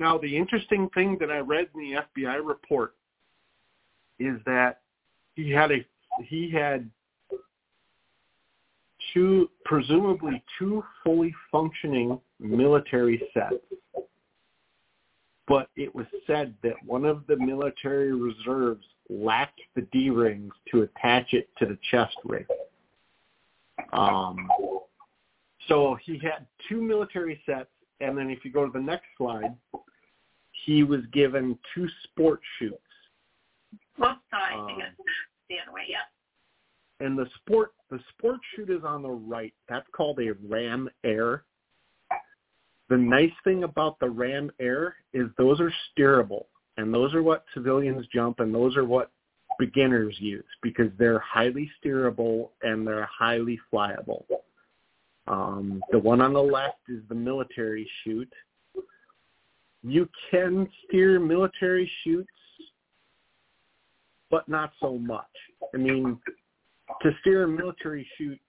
[0.00, 2.94] Now, the interesting thing that I read in the FBI report
[4.18, 4.80] is that
[5.38, 5.86] he had a
[6.24, 6.90] he had
[9.14, 13.54] two presumably two fully functioning military sets.
[15.46, 20.82] But it was said that one of the military reserves lacked the D rings to
[20.82, 22.44] attach it to the chest ring.
[23.92, 24.48] Um,
[25.68, 27.70] so he had two military sets,
[28.00, 29.54] and then if you go to the next slide,
[30.66, 32.82] he was given two sport chutes.
[33.98, 35.00] Whoops, sorry, I think Um, it's
[35.48, 36.04] the other way, yeah.
[37.00, 39.54] And the sport the sport chute is on the right.
[39.68, 41.44] That's called a Ram Air.
[42.88, 47.44] The nice thing about the Ram Air is those are steerable, and those are what
[47.54, 49.10] civilians jump, and those are what
[49.58, 54.24] beginners use because they're highly steerable and they're highly flyable.
[55.26, 58.32] Um, the one on the left is the military chute.
[59.82, 62.30] You can steer military chutes,
[64.30, 65.24] but not so much.
[65.74, 66.18] I mean,
[67.02, 68.40] to steer a military chute,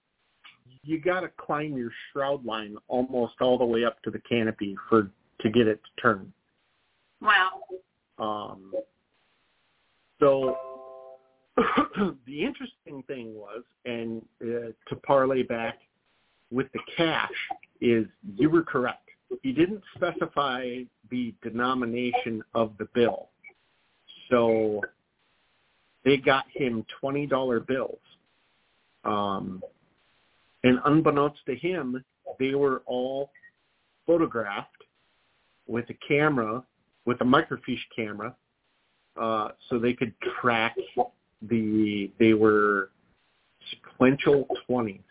[0.84, 4.76] you got to climb your shroud line almost all the way up to the canopy
[4.90, 5.12] for
[5.42, 6.34] to get it to turn.
[7.22, 7.62] Wow.
[8.18, 8.74] Um,
[10.20, 10.58] so
[12.26, 15.80] the interesting thing was, and uh, to parlay back
[16.52, 17.32] with the cash,
[17.82, 19.10] is you were correct.
[19.44, 23.30] He didn't specify the denomination of the bill,
[24.30, 24.82] so
[26.10, 28.00] they got him twenty dollar bills.
[29.06, 29.62] Um,
[30.64, 32.04] and unbeknownst to him,
[32.40, 33.30] they were all
[34.08, 34.84] photographed
[35.68, 36.64] with a camera,
[37.06, 38.36] with a microfiche camera,
[39.22, 40.76] uh, so they could track
[41.44, 42.12] the.
[42.20, 42.90] They were
[43.70, 45.02] sequential twenties,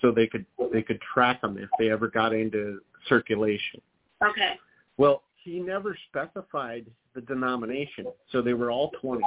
[0.00, 3.82] so they could they could track them if they ever got into circulation.
[4.26, 4.54] Okay.
[4.96, 9.24] Well, he never specified the denomination, so they were all twenties.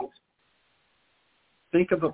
[1.72, 2.14] Think of a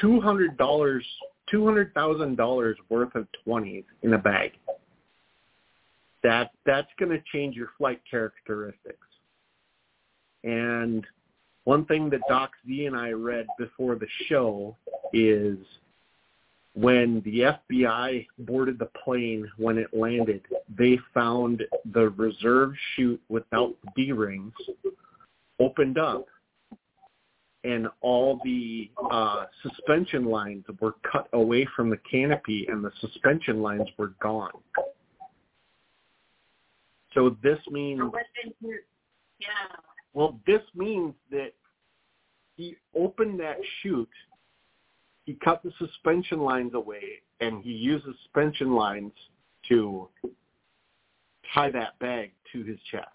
[0.00, 1.04] two hundred dollars,
[1.50, 4.52] two hundred thousand dollars worth of twenties in a bag.
[6.22, 9.06] That that's going to change your flight characteristics.
[10.42, 11.06] And
[11.64, 14.76] one thing that Doc Z and I read before the show
[15.12, 15.58] is
[16.74, 20.42] when the FBI boarded the plane when it landed,
[20.76, 21.62] they found
[21.92, 24.52] the reserve chute without the D rings
[25.60, 26.26] opened up
[27.64, 33.62] and all the uh, suspension lines were cut away from the canopy and the suspension
[33.62, 34.50] lines were gone.
[37.14, 38.78] So this means So what did you,
[39.38, 39.46] yeah.
[40.12, 41.52] well, this means that
[42.56, 44.08] he opened that chute,
[45.24, 49.12] he cut the suspension lines away, and he used the suspension lines
[49.68, 50.08] to
[51.54, 53.08] tie that bag to his chest.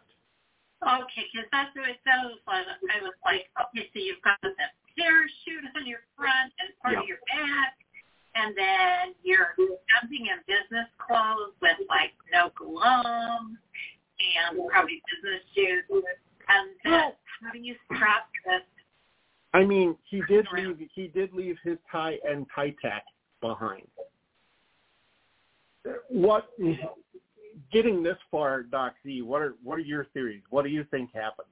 [0.81, 2.65] Okay, because that's what it sounds like.
[2.65, 4.51] I was like, okay, so you've got the
[4.97, 7.01] parachute on your front and part Yeah.
[7.01, 7.77] of your back,
[8.35, 13.59] and then you're jumping in business clothes with like no gloves
[14.19, 15.83] and probably business shoes.
[16.47, 18.63] And uh, then how do you strap this?
[19.53, 23.03] I mean, he did leave he did leave his tie and tie tack
[23.41, 23.87] behind.
[26.09, 26.49] What
[27.71, 30.43] getting this far, Doc Z, what are what are your theories?
[30.49, 31.47] What do you think happened?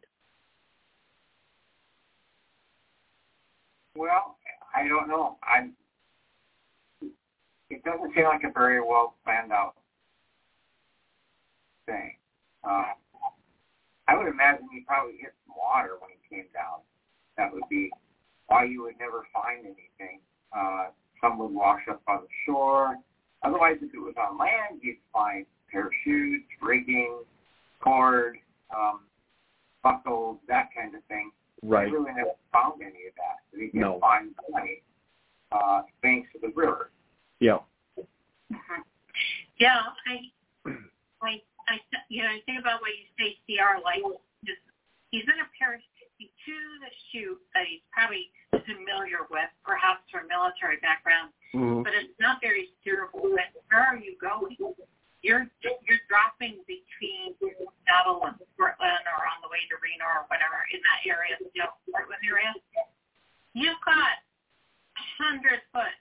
[3.96, 4.38] Well,
[4.76, 5.38] I don't know.
[5.42, 5.74] I'm.
[7.70, 9.74] It doesn't seem like a very well planned out
[11.88, 12.16] thing.
[12.64, 12.94] Uh,
[14.08, 16.80] I would imagine he probably hit some water when he came down.
[17.38, 17.92] That would be
[18.48, 20.20] why you would never find anything.
[20.56, 20.88] Uh,
[21.22, 22.98] some would wash up on the shore.
[23.44, 27.20] Otherwise, if it was on land, you'd find parachutes, rigging,
[27.82, 28.38] cord,
[28.76, 29.02] um,
[29.84, 31.32] buckles, that kind of thing.
[31.64, 31.88] Right.
[31.88, 33.42] I really never found any of that.
[33.54, 34.00] We did No.
[34.00, 34.82] find money
[35.52, 36.92] uh, banks of the river.
[37.40, 37.60] Yeah.
[39.58, 40.30] Yeah, I,
[41.26, 41.76] I, I,
[42.10, 44.06] you know, I think about what you say, CR, like,
[44.46, 44.62] just,
[45.10, 45.50] he's in a
[46.26, 48.32] to the chute that he's probably
[48.66, 53.22] familiar with, perhaps from military background, hmm but it's not very steerable.
[53.32, 54.58] But where are you going?
[55.22, 60.66] You're you're dropping between Seattle and Portland, or on the way to Reno, or whatever
[60.74, 62.52] in that area, you know, Portland area.
[63.54, 65.94] You've got a hundred foot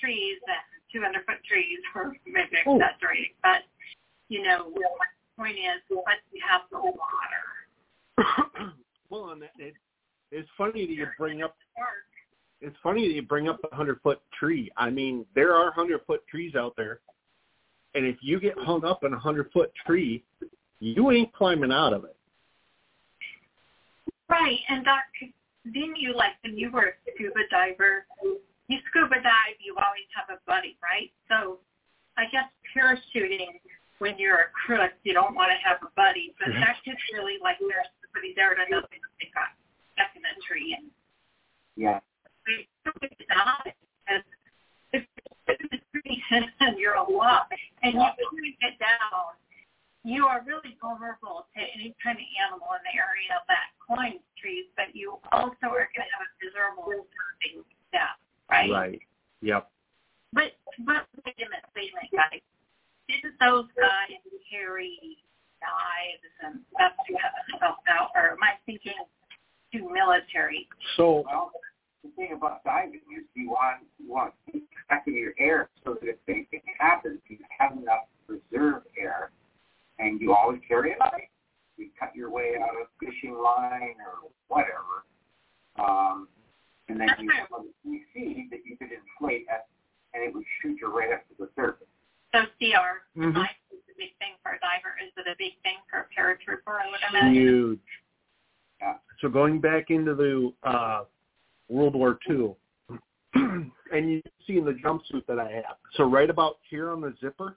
[0.00, 0.62] trees and
[0.92, 2.76] two hundred foot trees, or maybe Oh.
[2.76, 3.62] exaggerating, but
[4.28, 5.08] you know, my
[5.38, 7.44] point is, but you have the water.
[9.10, 9.74] well, and it,
[10.32, 10.48] it's
[10.86, 11.56] that you bring up
[12.62, 14.70] it's funny that you bring up the hundred foot tree.
[14.78, 17.00] I mean, there are hundred foot trees out there,
[17.94, 20.24] and if you get hung up in a hundred foot tree,
[20.80, 22.16] you ain't climbing out of it.
[24.28, 25.02] Right, and Doc,
[25.72, 28.06] didn't you like when you were a scuba diver?
[28.68, 31.12] You scuba dive, you always have a buddy, right?
[31.28, 31.58] So,
[32.16, 33.60] I guess parachuting
[33.98, 36.60] when you're a crook, you don't want to have a buddy, but Mhm.
[36.60, 39.48] that's just really like there's somebody there to know that they got
[39.92, 40.90] stuck in a tree and
[41.76, 42.00] Yeah.
[42.46, 43.74] they don't die
[44.04, 44.24] because
[44.92, 45.06] if
[45.46, 46.24] it's in a tree
[46.60, 49.34] and you're aloft and you can't get down,
[50.04, 54.66] you are really vulnerable to any kind of animal in the area that climbs trees,
[54.76, 58.18] but you also are going to have a miserable starving death,
[58.48, 58.70] right?
[58.70, 59.02] Right.
[59.40, 59.70] Yep.
[60.32, 62.40] But but wait a minute, wait a minute, guys.
[63.08, 64.18] Didn't those guys
[64.50, 65.18] carry
[65.62, 68.92] knives and stuff to have themselves out, or am I thinking
[69.72, 70.68] too military?
[70.96, 71.52] So Well,
[72.02, 75.70] the thing about diving is you want you want to keep track of your air
[75.84, 79.30] so that if anything happens, you have enough reserve air,
[80.00, 81.28] and you always carry a knife.
[81.76, 85.04] You cut your way out of fishing line or whatever,
[85.78, 86.28] um,
[86.88, 87.30] and then you
[87.84, 89.64] you see that you could inflate it,
[90.12, 91.86] and it would shoot you right up to the surface.
[92.32, 93.32] So CR, Mhm.
[93.34, 94.98] knife is a big thing for a diver.
[95.02, 96.80] Is it a big thing for a paratrooper?
[96.80, 97.32] I would imagine.
[97.34, 98.02] huge.
[98.80, 98.98] Yeah.
[99.20, 101.04] So going back into the uh,
[101.68, 102.54] World War II,
[103.96, 105.76] and you see in the jumpsuit that I have.
[105.96, 107.56] So right about here on the zipper,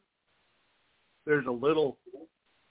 [1.26, 1.98] there's a little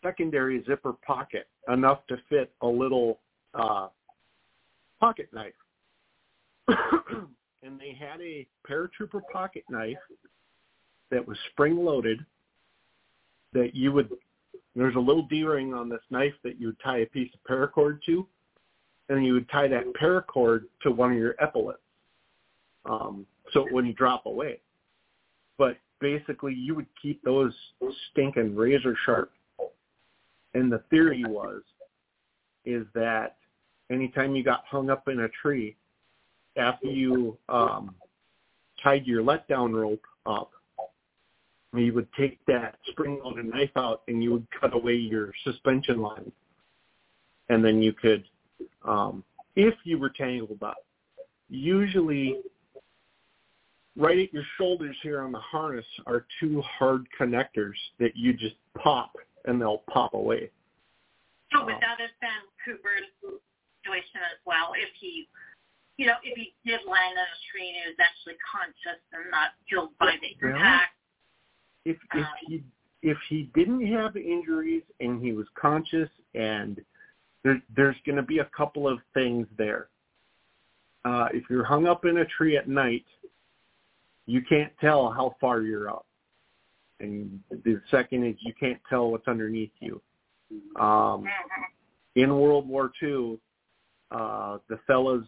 [0.02, 3.20] secondary zipper pocket enough to fit a little
[3.54, 3.88] uh,
[5.00, 5.52] pocket knife.
[6.68, 9.96] and they had a paratrooper pocket knife
[11.10, 12.24] that was spring loaded
[13.52, 14.10] that you would
[14.76, 18.00] there's a little D-ring on this knife that you would tie a piece of paracord
[18.06, 18.24] to,
[19.08, 21.80] and you would tie that paracord to one of your epaulets,
[22.84, 24.60] um, so it wouldn't drop away.
[25.56, 27.52] But basically, you would keep those
[28.10, 29.32] stinking razor sharp.
[30.54, 31.62] And the theory was,
[32.64, 33.36] is that
[33.90, 35.76] anytime you got hung up in a tree,
[36.56, 37.94] after you um,
[38.82, 40.50] tied your letdown rope up,
[41.74, 46.32] you would take that spring-loaded knife out and you would cut away your suspension line,
[47.50, 48.24] and then you could,
[48.84, 49.22] um,
[49.54, 50.78] if you were tangled up,
[51.50, 52.38] usually
[53.98, 58.54] right at your shoulders here on the harness are two hard connectors that you just
[58.76, 59.12] pop
[59.44, 60.50] and they'll pop away.
[61.52, 64.72] So would that have been Cooper's situation as well?
[64.76, 65.26] If he,
[65.96, 69.30] you know, if he did land on a tree and he was actually conscious and
[69.30, 70.54] not killed by the Yeah.
[70.54, 70.94] impact?
[71.84, 72.64] If if he
[73.02, 76.84] if he didn't have injuries and he was conscious and
[77.44, 79.88] there, there's going to be a couple of things there.
[81.04, 83.06] uh, if you're hung up in a tree at night,
[84.28, 86.06] you can't tell how far you're up.
[87.00, 90.02] And the second is you can't tell what's underneath you.
[90.78, 91.24] Um,
[92.14, 93.38] in World War II,
[94.10, 95.26] uh, the fellas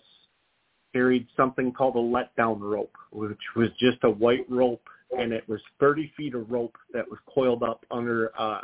[0.92, 4.86] carried something called a letdown rope, which was just a white rope,
[5.16, 8.32] and it was 30 feet of rope that was coiled up under.
[8.38, 8.60] Uh,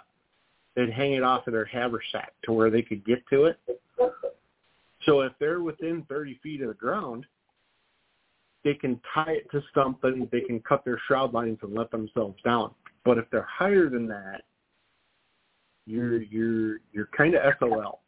[0.74, 3.58] they'd hang it off of their haversack to where they could get to it.
[5.06, 7.24] So if they're within 30 feet of the ground,
[8.66, 10.28] they can tie it to something.
[10.32, 12.72] They can cut their shroud lines and let themselves down.
[13.04, 14.42] But if they're higher than that,
[15.86, 18.00] you're you're you're kind of SOL.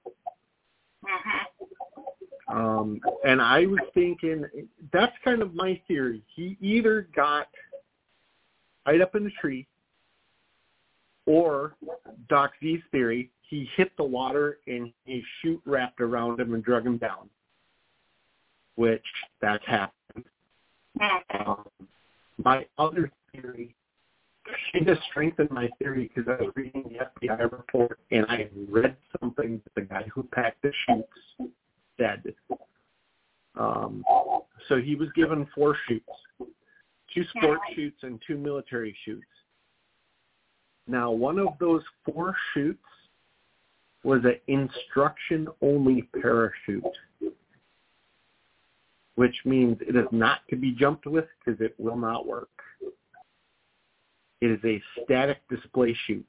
[1.05, 2.59] Mm-hmm.
[2.59, 4.45] Um, and I was thinking
[4.93, 6.25] that's kind of my theory.
[6.35, 7.47] He either got
[8.85, 9.69] tied up in the tree,
[11.25, 11.77] or
[12.29, 16.85] Doc Z's theory, he hit the water and his chute wrapped around him and drug
[16.85, 17.31] him down,
[18.75, 19.05] which
[19.41, 20.25] that's happened.
[21.47, 21.65] Um,
[22.43, 23.75] my other theory
[24.73, 28.97] kind of strengthened my theory because I was reading the FBI report and I read
[29.21, 31.53] something that the guy who packed the chutes
[31.99, 32.35] said.
[33.57, 34.05] Um,
[34.69, 36.07] so he was given four chutes,
[37.15, 39.25] two sport chutes and two military chutes.
[40.87, 42.79] Now, one of those four chutes
[44.05, 46.85] was an instruction-only parachute,
[49.19, 52.51] which means it is not to be jumped with because it will not work.
[54.41, 56.25] It is a static display chute.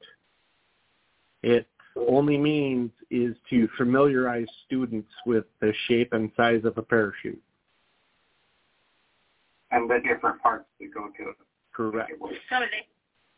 [1.43, 7.39] It only means is to familiarize students with the shape and size of a parachute.
[9.69, 11.35] And the different parts that go to it.
[11.71, 12.11] Correct.
[12.19, 12.87] So they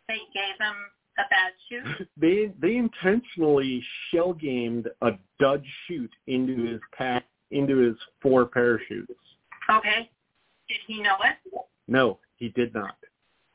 [0.07, 0.75] they gave him
[1.19, 2.05] a bad shoe.
[2.17, 9.11] They they intentionally shell gamed a dud chute into his pack into his four parachutes.
[9.71, 10.09] Okay.
[10.67, 11.65] Did he know it?
[11.87, 12.95] No, he did not.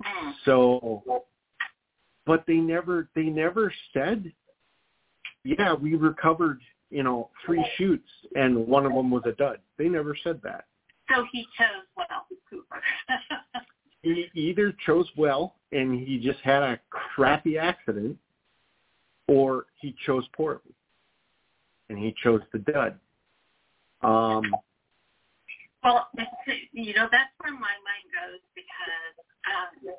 [0.02, 0.30] Hmm.
[0.44, 1.22] So,
[2.26, 4.32] but they never they never said,
[5.44, 6.60] yeah, we recovered
[6.90, 9.58] you know three chutes and one of them was a dud.
[9.78, 10.66] They never said that.
[11.14, 12.82] So he chose well, Cooper.
[14.02, 18.16] He either chose well and he just had a crappy accident,
[19.26, 20.60] or he chose poorly
[21.88, 22.98] and he chose the dud.
[24.02, 24.44] Um,
[25.86, 26.10] well,
[26.74, 29.14] you know, that's where my mind goes because,
[29.46, 29.94] um,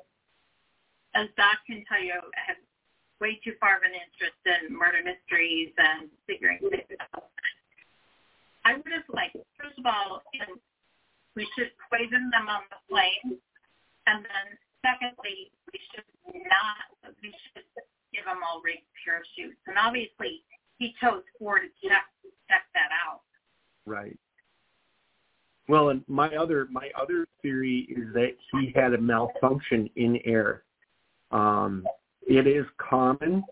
[1.16, 2.60] as Doc can tell you, I have
[3.24, 7.32] way too far of an interest in murder mysteries and figuring things out.
[8.68, 10.60] I would have liked, first of all, you
[11.32, 13.38] we should poison them on the plane,
[14.10, 14.46] and then
[14.84, 16.04] secondly, we should
[16.50, 16.84] not,
[17.22, 17.64] we should
[18.12, 19.56] give them all rigged parachutes.
[19.64, 20.44] And obviously,
[20.76, 22.04] he chose four to check
[22.50, 23.24] check that out.
[23.86, 24.18] Right.
[25.68, 30.62] Well, and my other my other theory is that he had a malfunction in air.
[31.30, 31.86] Um,
[32.26, 33.44] it is common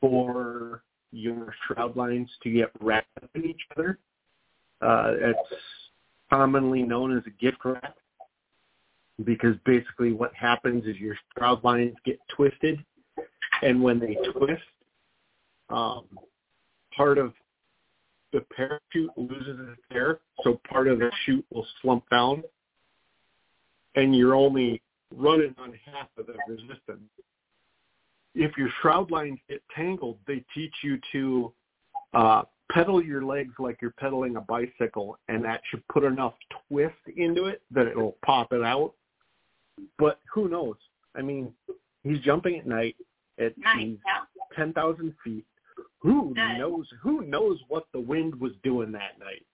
[0.00, 3.98] for your shroud lines to get wrapped up in each other.
[4.80, 5.54] Uh, it's
[6.30, 7.96] commonly known as a gift wrap
[9.24, 12.84] because basically what happens is your shroud lines get twisted,
[13.62, 14.62] and when they twist,
[15.70, 16.04] um,
[16.96, 17.32] part of
[18.38, 22.42] the parachute loses its air, so part of the chute will slump down,
[23.96, 24.80] and you're only
[25.16, 27.10] running on half of the resistance.
[28.34, 31.52] If your shroud lines get tangled, they teach you to
[32.14, 36.34] uh, pedal your legs like you're pedaling a bicycle, and that should put enough
[36.68, 38.92] twist into it that it'll pop it out.
[39.98, 40.76] But who knows?
[41.16, 41.52] I mean,
[42.04, 42.94] he's jumping at night
[43.40, 43.96] at Nice.
[44.06, 44.54] Yeah.
[44.54, 45.44] ten thousand feet.
[46.00, 46.58] Who Nice.
[46.58, 46.88] knows?
[47.02, 49.44] Who knows what the wind was doing that night?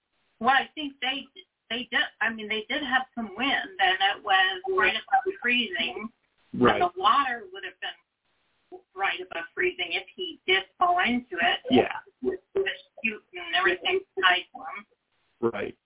[0.41, 1.27] Well, I think they
[1.71, 2.05] they did.
[2.21, 6.09] I mean, they did have some wind, and it was right above freezing.
[6.53, 6.81] Right.
[6.81, 11.59] But the water would have been right above freezing if he did fall into it.
[11.71, 11.93] Yeah.
[12.23, 12.65] With the
[13.03, 15.51] chute and everything tied to him.
[15.53, 15.77] Right.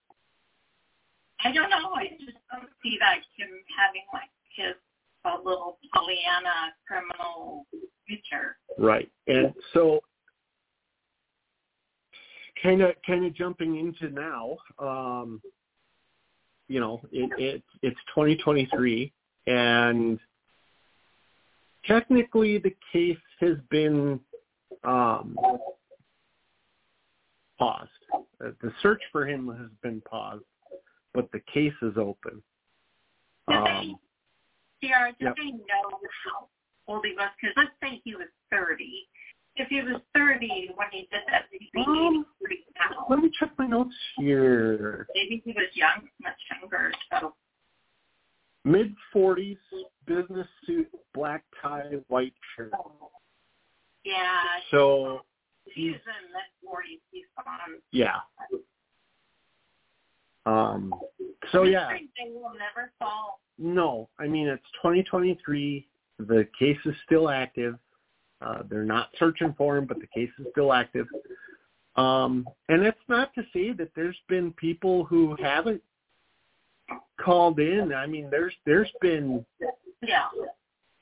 [1.44, 1.94] I don't know.
[1.94, 3.48] I just don't see that him
[3.78, 4.74] having like his
[5.24, 7.66] a little Pollyanna criminal
[8.06, 8.56] future.
[8.78, 9.10] Right.
[9.26, 10.00] And so
[12.68, 15.40] kind of kind of jumping into now, um,
[16.68, 19.10] you know, it, it it's 2023
[19.46, 20.18] and
[21.86, 24.20] technically the case has been
[24.84, 25.36] um,
[27.58, 27.88] paused.
[28.12, 30.44] Uh, The search for him has been paused,
[31.14, 32.42] but the case is open.
[33.46, 33.98] They, Um,
[34.80, 35.36] Sierra, did yep.
[35.36, 36.48] they know how
[36.86, 37.30] old he was?
[37.40, 39.08] Because let's say he was 30.
[39.58, 42.24] If he was 30 when he did that, he'd be Um,
[42.78, 43.06] now.
[43.10, 45.06] Let me check my notes here.
[45.14, 46.92] maybe he was young, much younger.
[47.20, 47.34] So
[48.64, 49.56] Mid forties,
[50.06, 52.72] business suit, black tie, white shirt.
[54.04, 55.24] yeah, So
[55.64, 57.00] he's in mid forties.
[57.10, 57.80] He's gone.
[57.92, 58.16] yeah.
[60.46, 60.94] Um.
[61.52, 63.40] So yeah, Mystery will never fall.
[63.58, 64.08] no.
[64.18, 65.88] I mean, it's 2023.
[66.18, 67.78] The case is still active.
[68.40, 71.06] Uh, they're not searching for him, but the case is still active.
[71.96, 75.82] Um, and it's not to say that there's been people who haven't
[77.20, 77.92] called in.
[77.92, 79.44] I mean, there's there's been
[80.02, 80.28] Yeah.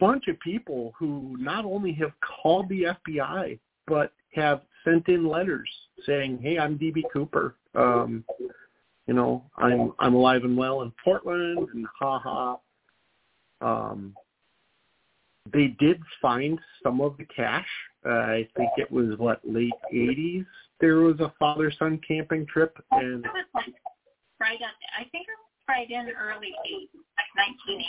[0.01, 5.68] bunch of people who not only have called the FBI but have sent in letters
[6.05, 7.57] saying, "Hey, I'm DB Cooper.
[7.74, 8.24] Um,
[9.07, 12.59] you know, I'm I'm alive and well in Portland." And ha ha.
[13.61, 14.14] Um,
[15.53, 17.66] they did find some of the cash.
[18.05, 20.47] Uh, I think it was what late '80s.
[20.80, 23.74] There was a father-son camping trip, and It was like
[24.40, 27.32] right at, I think it was right in early 80s, like
[27.66, 27.86] 1980.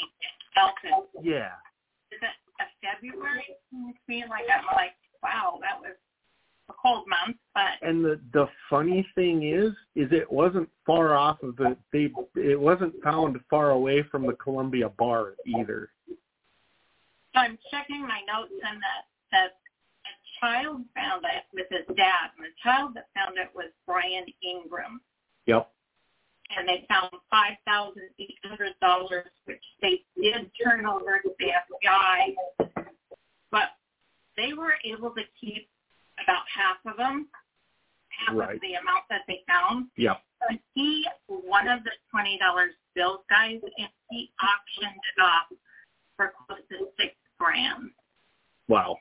[0.57, 1.07] Elton.
[1.21, 1.51] yeah,
[2.11, 3.45] Is it a February?
[3.89, 5.95] It's me like I'm like, wow, that was
[6.69, 11.41] a cold month, but and the the funny thing is is it wasn't far off
[11.43, 15.89] of the they it wasn't found far away from the Columbia bar either.
[17.37, 19.51] So I'm checking my notes and that that
[20.09, 24.25] a child found it with his dad, and the child that found it was Brian
[24.41, 25.01] Ingram.
[25.45, 25.69] Yep.
[26.57, 31.49] and they found five thousand eight hundred dollars, which they did turn over to the
[31.53, 32.33] FBI,
[33.51, 33.77] but
[34.35, 35.69] they were able to keep
[36.23, 37.27] about half of them,
[38.09, 38.55] half Right.
[38.55, 39.87] of the amount that they found.
[39.97, 40.17] Yep.
[40.49, 45.47] And he, one of the twenty dollars bills guys, and he auctioned it off
[46.15, 47.91] for close to six grand.
[48.67, 48.97] Wow.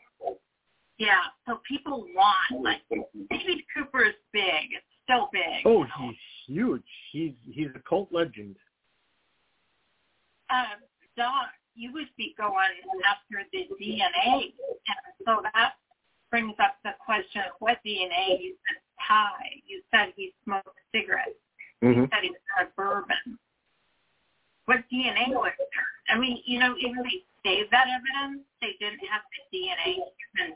[0.99, 2.81] Yeah, so people want like
[3.31, 4.73] David Cooper is big.
[4.73, 5.67] It's still big.
[5.67, 6.17] Oh, he's
[6.47, 6.83] huge.
[7.13, 8.57] He's he's a cult legend.
[10.51, 10.65] uh,
[11.17, 12.55] Doc, you would be going
[13.09, 14.43] after the DNA.
[14.43, 15.73] And so that
[16.31, 19.33] brings up the question of what DNA you said Ty.
[19.67, 21.31] You said he smoked cigarettes.
[21.85, 22.01] Mm-hmm.
[22.01, 23.39] You said he had bourbon.
[24.65, 26.17] What DNA was there?
[26.17, 27.03] I mean, you know, even
[27.47, 30.03] saved that evidence, they didn't have the DNA
[30.43, 30.55] and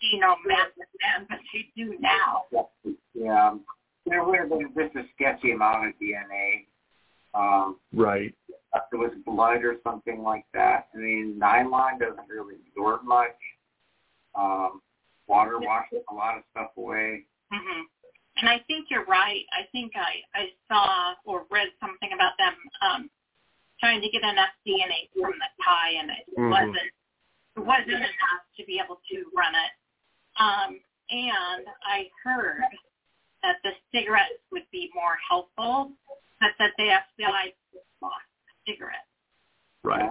[0.00, 2.44] you know, match it then, but they do now.
[3.14, 3.54] Yeah,
[4.06, 6.66] there would have been just a sketchy amount of DNA.
[7.34, 8.34] Um, Right.
[8.48, 10.88] if it was blood or something like that.
[10.94, 13.36] I mean, nylon doesn't really absorb much.
[14.34, 14.82] Um,
[15.26, 17.24] water washes a lot of stuff away.
[17.50, 17.82] hmm
[18.36, 19.44] And I think you're right.
[19.52, 23.10] I think I, I saw or read something about them um,
[23.80, 26.50] trying to get enough DNA from the tie, and it Mhm.
[26.50, 26.92] wasn't
[27.56, 29.70] it wasn't enough to be able to run it.
[30.36, 32.64] Um, and I heard
[33.42, 35.92] that the cigarettes would be more helpful,
[36.40, 37.54] but that the FBI
[38.00, 38.24] lost
[38.66, 39.06] cigarettes
[39.84, 40.10] Right.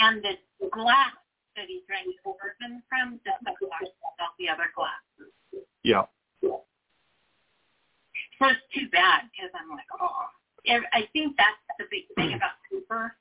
[0.00, 0.36] and the
[0.72, 1.14] glass
[1.54, 5.32] that he drank bourbon from just washed out the other glasses.
[5.84, 6.10] Yep.
[8.38, 10.28] So it's too bad because I'm like, oh,
[10.92, 13.16] I think that's the big thing about Cooper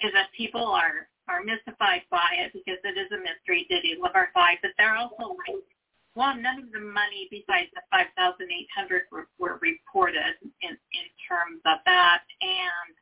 [0.00, 3.66] is that people are are mystified by it because it is a mystery.
[3.68, 4.58] Did he live or die?
[4.62, 5.56] But they're also like,
[6.14, 10.70] well, none of the money besides the five thousand eight hundred were, were reported in
[10.70, 12.22] in terms of that.
[12.40, 12.94] And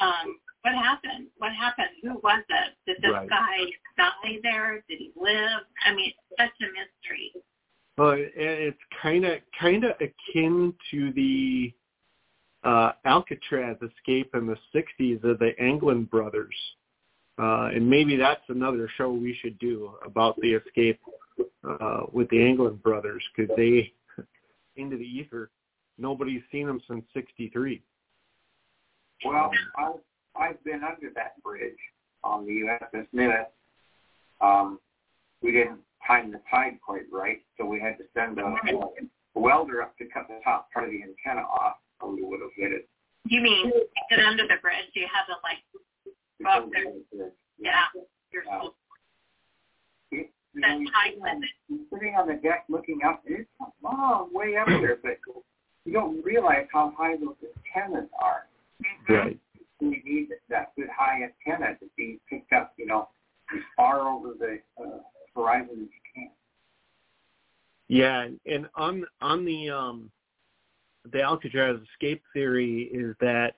[0.00, 1.26] um, what happened?
[1.38, 1.90] What happened?
[2.02, 2.74] Who was it?
[2.86, 3.28] Did this Right.
[3.28, 3.58] guy
[3.96, 4.84] die there?
[4.88, 5.66] Did he live?
[5.84, 7.32] I mean, it's such a mystery.
[7.96, 11.72] But it's kind of kind of akin to the
[12.62, 12.92] uh,
[13.62, 16.54] Alcatraz escape in the '60s of the Anglin brothers,
[17.38, 21.00] uh, and maybe that's another show we should do about the escape
[21.68, 23.92] uh, with the Anglin brothers because they
[24.76, 25.50] into the ether.
[25.98, 27.82] Nobody's seen them since '63.
[29.24, 29.94] Well, I've,
[30.34, 31.78] I've been under that bridge
[32.24, 33.46] on the USS Nimitz.
[34.40, 34.80] Um,
[35.42, 38.54] we didn't time the tide quite right, so we had to send a,
[39.36, 42.40] a welder up to cut the top part of the antenna off, or we would
[42.40, 42.88] have hit it.
[43.24, 43.72] You mean
[44.10, 44.90] get under the bridge?
[44.94, 45.58] You have to like,
[46.42, 47.30] Go up there.
[47.58, 47.84] yeah,
[48.32, 48.74] you're so
[50.10, 51.48] You that know, tide limit.
[51.68, 55.18] you're sitting on the deck looking up, and it's a long way up there, but
[55.84, 57.36] you don't realize how high those
[57.76, 58.46] antennas are.
[59.08, 59.38] Right.
[59.80, 63.08] You need that good high antenna to be picked up, you know,
[63.54, 64.98] as far over the uh,
[65.36, 66.30] horizon as you can.
[67.88, 70.10] Yeah, and- and on on the um
[71.10, 73.54] the Alcatraz escape theory is that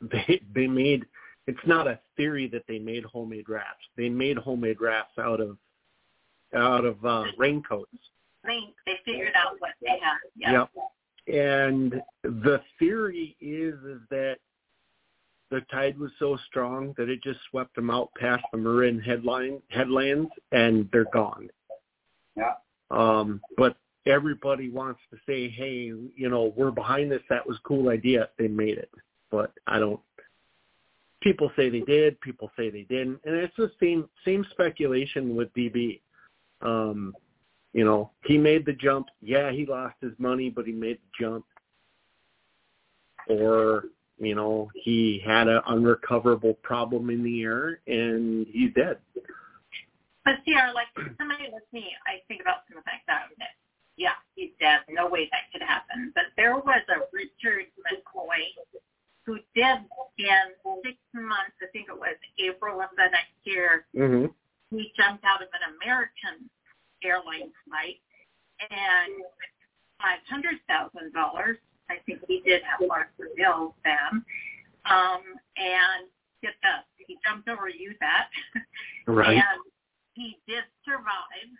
[0.00, 1.04] they they made
[1.46, 3.84] it's not a theory that they made homemade rafts.
[3.96, 5.56] They made homemade rafts out of
[6.54, 7.90] out of uh, raincoats.
[8.44, 10.18] They they figured out what they had.
[10.36, 10.66] Yeah.
[11.26, 11.34] Yep.
[11.34, 14.36] and the theory is is that
[15.50, 19.60] the tide was so strong that it just swept them out past the Marin headline
[19.68, 21.50] headlands and they're gone.
[22.36, 22.54] Yeah.
[22.90, 23.76] Um, but
[24.06, 27.22] everybody wants to say, hey, you know, we're behind this.
[27.28, 28.28] That was a cool idea.
[28.38, 28.90] They made it.
[29.30, 30.00] But I don't.
[31.22, 32.20] People say they did.
[32.20, 36.00] People say they didn't, and it's the same same speculation with DB.
[36.62, 37.14] Um,
[37.72, 39.06] you know, he made the jump.
[39.20, 41.44] Yeah, he lost his money, but he made the jump.
[43.28, 43.84] Or
[44.18, 48.98] you know, he had an unrecoverable problem in the air and he's dead.
[50.24, 50.86] But see, like
[51.18, 53.30] somebody with me, I think about something like that.
[53.96, 54.80] Yeah, he's dead.
[54.88, 56.12] No way that could happen.
[56.14, 58.48] But there was a Richard McCoy
[59.24, 59.78] who did
[60.18, 60.46] in
[60.82, 64.26] six months, I think it was April of the next year, mm-hmm.
[64.74, 66.50] he jumped out of an American
[67.04, 68.02] airline flight
[68.70, 69.22] and
[70.02, 71.56] $500,000
[71.90, 74.24] I think he did have lots of bills then.
[74.88, 75.22] Um,
[75.56, 76.08] and
[76.42, 78.26] get this, he jumped over Utah.
[79.06, 79.36] Right.
[79.36, 79.60] and
[80.14, 81.50] he did survive.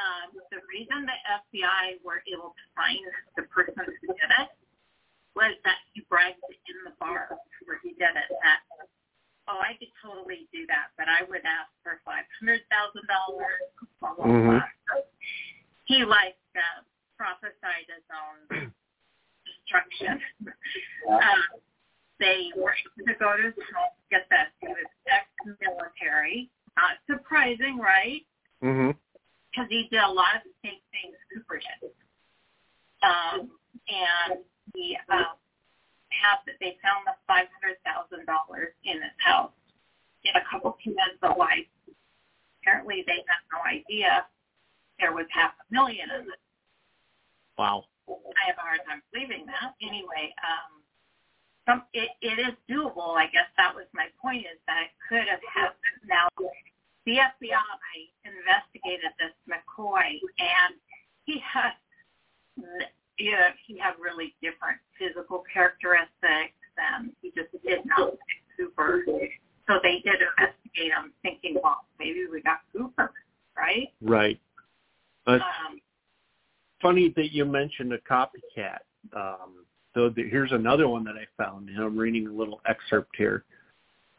[0.00, 3.04] Um, the reason the FBI were able to find
[3.36, 4.48] the person who did it
[5.36, 7.36] was that he bragged in the bar
[7.68, 8.64] where he did it that
[9.50, 13.62] oh, I could totally do that, but I would ask for five hundred thousand dollars.
[14.00, 14.62] Mm-hmm.
[15.84, 16.86] He like uh,
[17.18, 18.72] prophesied his own
[19.44, 20.22] destruction.
[21.10, 21.42] Um,
[22.18, 23.96] they were able to go to his home.
[24.10, 26.50] Get this, he was ex-military.
[26.76, 28.22] Not surprising, right?
[28.62, 28.90] Mm-hmm.
[29.50, 31.90] Because he did a lot of the same things Cooper did.
[33.02, 33.50] Um,
[33.90, 34.40] and
[34.74, 35.34] he uh,
[36.10, 39.50] had they found the five hundred thousand dollars in his house.
[40.24, 41.64] Had a couple kids, a wife.
[42.60, 44.28] Apparently, they had no idea
[45.00, 46.42] there was half a million in it.
[47.56, 47.88] Wow.
[48.06, 49.72] I have a hard time believing that.
[49.80, 50.84] Anyway, um,
[51.64, 53.16] some, it, it is doable.
[53.16, 56.04] I guess that was my point is that it could have happened.
[56.04, 56.28] Now,
[57.06, 57.96] the FBI
[58.28, 59.32] investigated this
[59.80, 60.74] McCoy, and
[61.24, 61.72] he had,
[63.18, 68.14] yeah, he had really different physical characteristics, and he just did not
[68.56, 69.02] super.
[69.66, 73.12] So they did investigate him, thinking, well, maybe we got Cooper,
[73.56, 73.88] right?
[74.00, 74.40] Right.
[75.24, 75.80] But, um,
[76.82, 78.78] funny that you mentioned a copycat.
[79.14, 79.64] Um,
[79.94, 83.44] so the, here's another one that I found, and I'm reading a little excerpt here.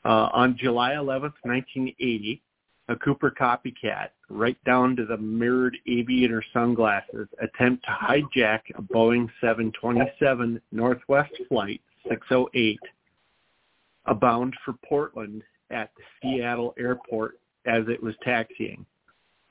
[0.03, 2.41] Uh, on July 11th, 1980,
[2.91, 9.29] a Cooper copycat, right down to the mirrored aviator sunglasses, attempt to hijack a Boeing
[9.39, 12.79] 727 Northwest Flight 608,
[14.19, 18.85] bound for Portland at Seattle airport as it was taxiing.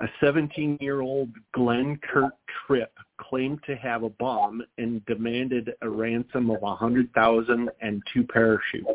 [0.00, 2.34] A 17-year-old Glenn Kirk
[2.66, 8.02] Tripp claimed to have a bomb and demanded a ransom of a hundred thousand and
[8.12, 8.88] two parachutes.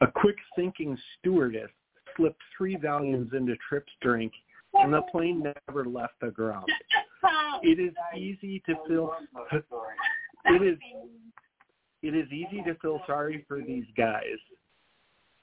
[0.00, 1.70] A quick-thinking stewardess
[2.16, 4.32] slipped three Valiums into Tripp's drink,
[4.74, 6.68] and the plane never left the ground.
[7.62, 9.14] It is easy to feel.
[10.46, 10.78] It is.
[12.02, 14.36] It is easy to feel sorry for these guys.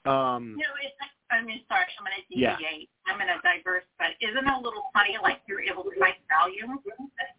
[0.06, 0.94] Um, no, it's
[1.32, 2.92] I mean, sorry, I'm going to deviate.
[2.92, 3.08] Yeah.
[3.08, 6.12] I'm going to diverse, but isn't it a little funny, like you're able to find
[6.28, 6.76] Valium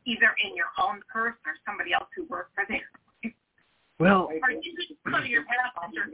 [0.09, 2.89] either in your own purse or somebody else who works for there?
[4.01, 6.09] Well, or you just go to your passenger.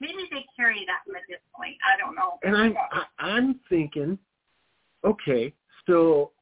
[0.00, 1.76] Maybe they carry that medicinally.
[1.84, 2.38] I don't know.
[2.42, 2.74] And I'm
[3.18, 4.18] I'm thinking,
[5.04, 5.52] okay,
[5.86, 6.32] so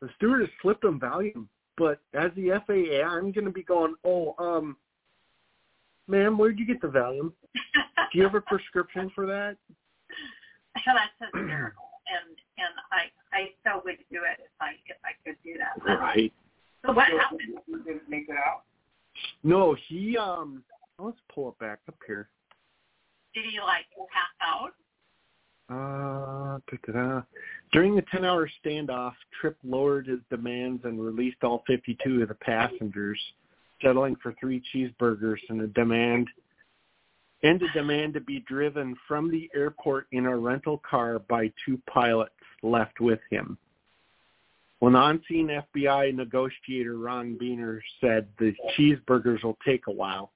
[0.00, 1.46] the stewardess slipped them Valium,
[1.76, 4.76] but as the FAA, I'm going to be going, oh, um,
[6.08, 7.32] ma'am, where'd you get the Valium?
[8.12, 9.56] Do you have a prescription for that?
[10.86, 15.12] Well, that's hysterical, and and I I still would do it if I if I
[15.24, 15.98] could do that.
[16.00, 16.32] Right.
[16.84, 17.40] So what happened?
[17.66, 18.62] You didn't make it out.
[19.42, 20.64] No, he um.
[20.98, 22.28] Let's pull it back up here.
[23.34, 24.72] Did he like pass out?
[26.86, 27.22] Da-da-da.
[27.72, 33.18] During the 10-hour standoff, Tripp lowered his demands and released all 52 of the passengers
[33.82, 36.28] settling for three cheeseburgers and a demand
[37.42, 41.80] and a demand to be driven from the airport in a rental car by two
[41.92, 42.30] pilots
[42.62, 43.58] left with him.
[44.78, 50.32] When on-scene FBI negotiator Ron Beener said the cheeseburgers will take a while,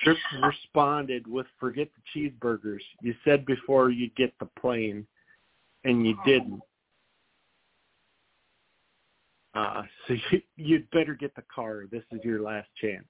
[0.00, 2.82] Tripp responded with, forget the cheeseburgers.
[3.00, 5.06] You said before you'd get the plane,
[5.86, 6.60] and you didn't.
[9.54, 11.84] Uh, so you, you'd better get the car.
[11.90, 13.06] This is your last chance.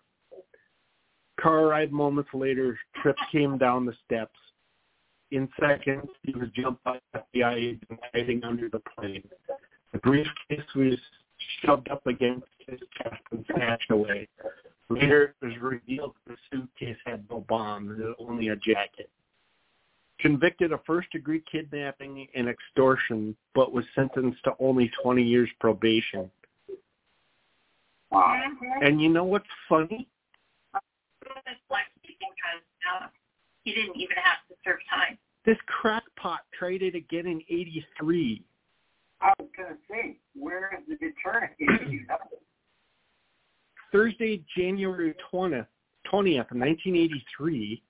[1.41, 4.39] Car ride moments later, Tripp came down the steps.
[5.33, 9.25] In seconds, he was jumped by FBI agents hiding under the plane.
[9.93, 10.95] The briefcase was
[11.63, 12.79] shoved up against his
[13.55, 14.29] passed away.
[14.89, 19.11] Later, it was revealed the suitcase had no bombs, only a jacket.
[20.19, 26.31] Convicted of first-degree kidnapping and extortion, but was sentenced to only 20 years probation.
[28.11, 28.41] Wow.
[28.47, 28.85] Mm-hmm.
[28.85, 30.09] And you know what's funny?
[30.75, 33.11] It's like because
[33.65, 35.19] he didn't even have to serve time.
[35.45, 38.43] This crackpot tried it again in 83.
[39.21, 41.53] I was going to say, where is the deterrent?
[43.93, 45.67] Thursday, January 20th,
[46.13, 47.83] 20th, 1983,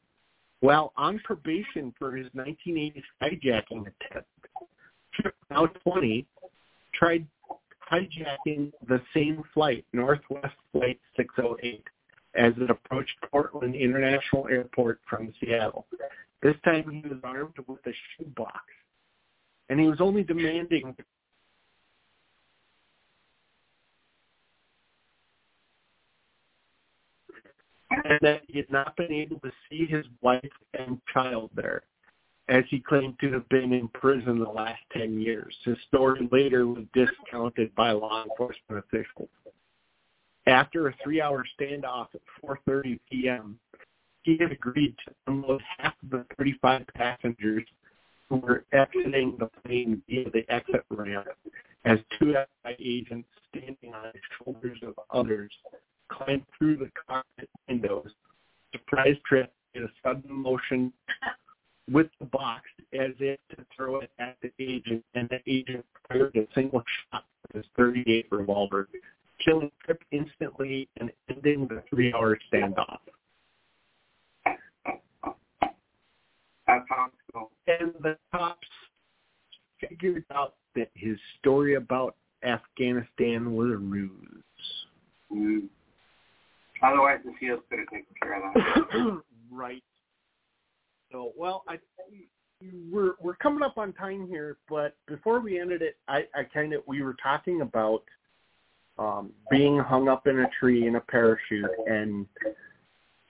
[0.60, 4.28] while on probation for his 1980 hijacking attempt,
[5.50, 6.26] now 20,
[6.94, 7.26] tried
[7.90, 11.82] hijacking the same flight, Northwest Flight 608,
[12.34, 15.86] as it approached Portland International Airport from Seattle.
[16.42, 18.60] This time he was armed with a shoebox,
[19.68, 20.94] and he was only demanding
[27.90, 30.42] and that he had not been able to see his wife
[30.74, 31.82] and child there,
[32.48, 35.56] as he claimed to have been in prison the last 10 years.
[35.64, 39.28] His story later was discounted by law enforcement officials.
[40.46, 43.58] After a three-hour standoff at 4.30 p.m.,
[44.22, 47.64] he had agreed to unload half of the 35 passengers
[48.28, 51.28] who were exiting the plane via the exit ramp
[51.84, 55.52] as two FBI agents standing on the shoulders of others
[56.08, 58.10] climbed through the cockpit windows.
[58.72, 60.92] Surprise Tripp did a sudden motion
[61.90, 66.34] with the box as if to throw it at the agent, and the agent fired
[66.36, 68.88] a single shot with his 38 revolver,
[69.44, 72.98] killing Tripp instantly and ending the three-hour standoff.
[77.68, 78.66] And the cops
[79.80, 84.10] figured out that his story about Afghanistan was a ruse.
[85.32, 85.68] Mm.
[86.82, 89.22] Otherwise, the SEALs could have taken care of that.
[89.50, 89.82] right.
[91.12, 91.78] So, well, I
[92.90, 96.72] we're we're coming up on time here, but before we ended it, I, I kind
[96.72, 98.02] of we were talking about
[98.98, 102.26] um, being hung up in a tree in a parachute and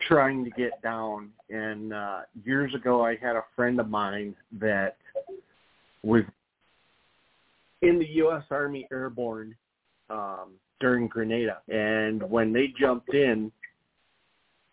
[0.06, 1.30] trying to get down.
[1.50, 4.96] And uh, years ago, I had a friend of mine that
[6.02, 6.22] was
[7.82, 8.44] in the U.S.
[8.50, 9.56] Army Airborne
[10.08, 13.50] um, during Grenada, and when they jumped in,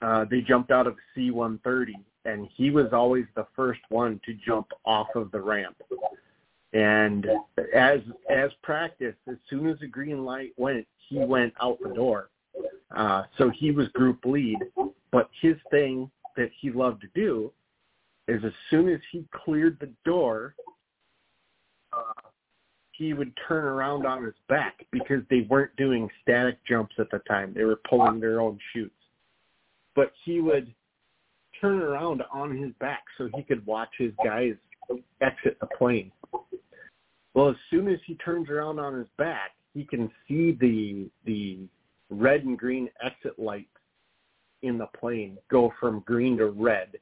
[0.02, 1.94] uh, they jumped out of C-130,
[2.26, 5.78] and he was always the first one to jump off of the ramp.
[6.74, 7.28] And
[7.74, 8.00] as
[8.30, 12.30] as practice, as soon as the green light went, he went out the door.
[12.96, 14.58] Uh, so he was group lead,
[15.12, 17.52] but his thing that he loved to do
[18.28, 20.56] is as soon as he cleared the door,
[22.94, 27.20] he would turn around on his back because they weren't doing static jumps at the
[27.28, 27.54] time.
[27.54, 28.94] They were pulling their own chutes.
[29.96, 30.74] But he would
[31.60, 34.54] turn around on his back so he could watch his guys
[35.22, 36.12] exit the plane.
[37.34, 41.60] Well, as soon as he turns around on his back, he can see the the
[42.10, 43.70] red and green exit lights
[44.62, 46.98] in the plane go from green to red,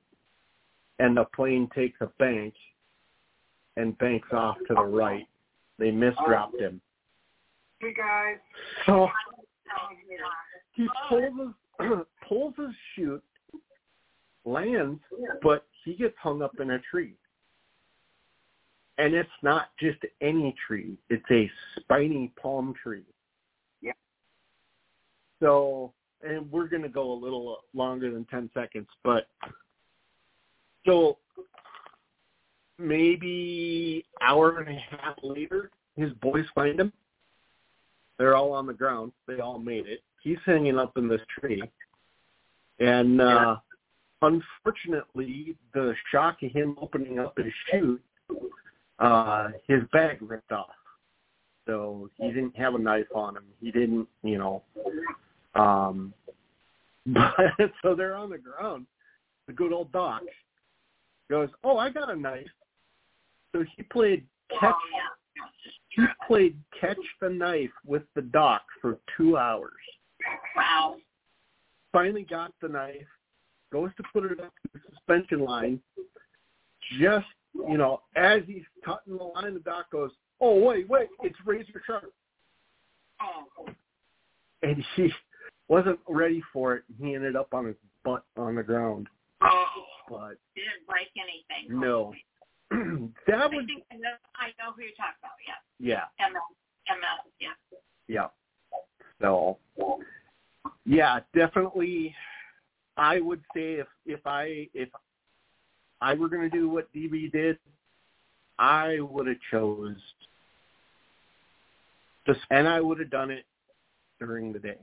[1.00, 2.54] and the plane takes a bank
[3.76, 5.28] and banks off to the right.
[5.82, 6.60] They misdropped oh.
[6.60, 6.82] him.
[7.80, 8.38] Hey guys.
[8.86, 9.10] So oh.
[10.74, 11.34] he pulls
[11.80, 11.90] his
[12.30, 13.24] pulls his chute,
[14.46, 15.02] lands,
[15.42, 17.16] but he gets hung up in a tree.
[19.00, 23.02] And it's not just any tree; it's a spiny palm tree.
[23.82, 23.94] Yeah.
[25.40, 29.30] So, and we're going to go a little longer than ten seconds, but
[30.86, 31.18] so
[32.82, 36.92] maybe hour and a half later, his boys find him.
[38.18, 39.12] They're all on the ground.
[39.28, 40.02] They all made it.
[40.22, 41.64] He's hanging up in this tree.
[42.80, 43.58] And uh
[44.22, 48.02] unfortunately the shock of him opening up his chute,
[49.00, 50.70] uh his bag ripped off.
[51.68, 53.46] So he didn't have a knife on him.
[53.60, 54.64] He didn't, you know
[55.56, 56.14] um
[57.08, 58.86] but so they're on the ground.
[59.48, 60.22] The good old doc
[61.30, 62.46] goes, Oh, I got a knife.
[63.54, 64.26] So he played
[64.60, 65.48] catch Oh,
[65.90, 69.72] he played catch the knife with the doc for two hours.
[70.56, 70.96] Wow.
[71.92, 73.08] Finally got the knife,
[73.74, 75.82] goes to put it up the suspension line.
[77.00, 81.36] Just you know, as he's cutting the line, the doc goes, "Oh wait, wait, it's
[81.46, 82.14] razor sharp,"
[83.20, 83.68] Oh.
[84.64, 85.12] and he
[85.68, 86.84] wasn't ready for it.
[87.02, 87.76] He ended up on his
[88.06, 89.08] butt on the ground.
[89.42, 89.66] Oh.
[90.10, 91.78] But Didn't break anything.
[91.80, 92.14] no, oh,
[93.28, 95.36] that I was think I know, I know who you're talking about.
[95.80, 96.04] Yeah.
[96.20, 96.30] yeah.
[96.30, 96.42] MS.
[96.88, 97.32] MS.
[97.40, 97.78] Yeah.
[98.08, 98.28] Yeah.
[99.22, 99.58] So,
[100.86, 102.16] yeah, definitely.
[102.98, 104.90] I would say if if I if
[106.02, 107.58] I were going to do what DB did,
[108.58, 109.98] I would have chose
[112.26, 113.46] just, and I would have done it
[114.20, 114.78] during the day.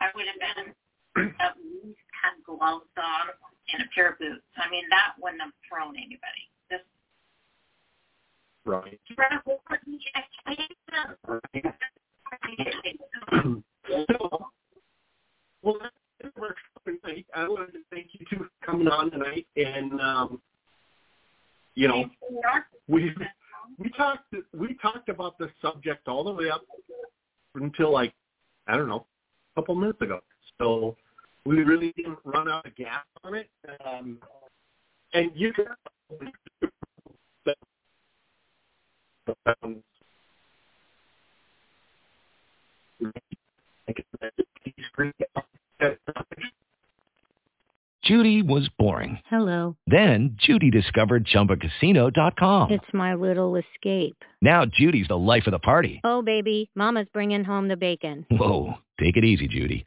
[0.00, 3.28] I would have been at least had gloves on
[3.72, 4.42] and a pair of boots.
[4.56, 6.48] I mean, that wouldn't have thrown anybody.
[6.70, 6.84] Just
[8.64, 9.00] right.
[14.10, 14.46] so,
[15.62, 17.26] well, that works tonight.
[17.34, 20.40] I wanted to thank you two for coming on tonight, and um,
[21.74, 22.10] you know,
[22.88, 23.14] we
[23.78, 26.62] we talked we talked about this subject all the way up
[27.54, 28.12] until like
[28.66, 29.06] I don't know,
[29.54, 30.20] a couple minutes ago.
[30.58, 30.96] So
[31.46, 33.48] we really didn't run out of gas on it.
[33.86, 34.18] Um,
[35.12, 35.52] and you
[39.62, 39.82] um,
[48.02, 49.18] Judy was boring.
[49.30, 49.76] Hello.
[49.86, 52.70] Then Judy discovered ChumbaCasino.com.
[52.70, 54.16] It's my little escape.
[54.42, 56.00] Now Judy's the life of the party.
[56.04, 58.26] Oh, baby, mama's bringing home the bacon.
[58.30, 59.86] Whoa, take it easy, Judy.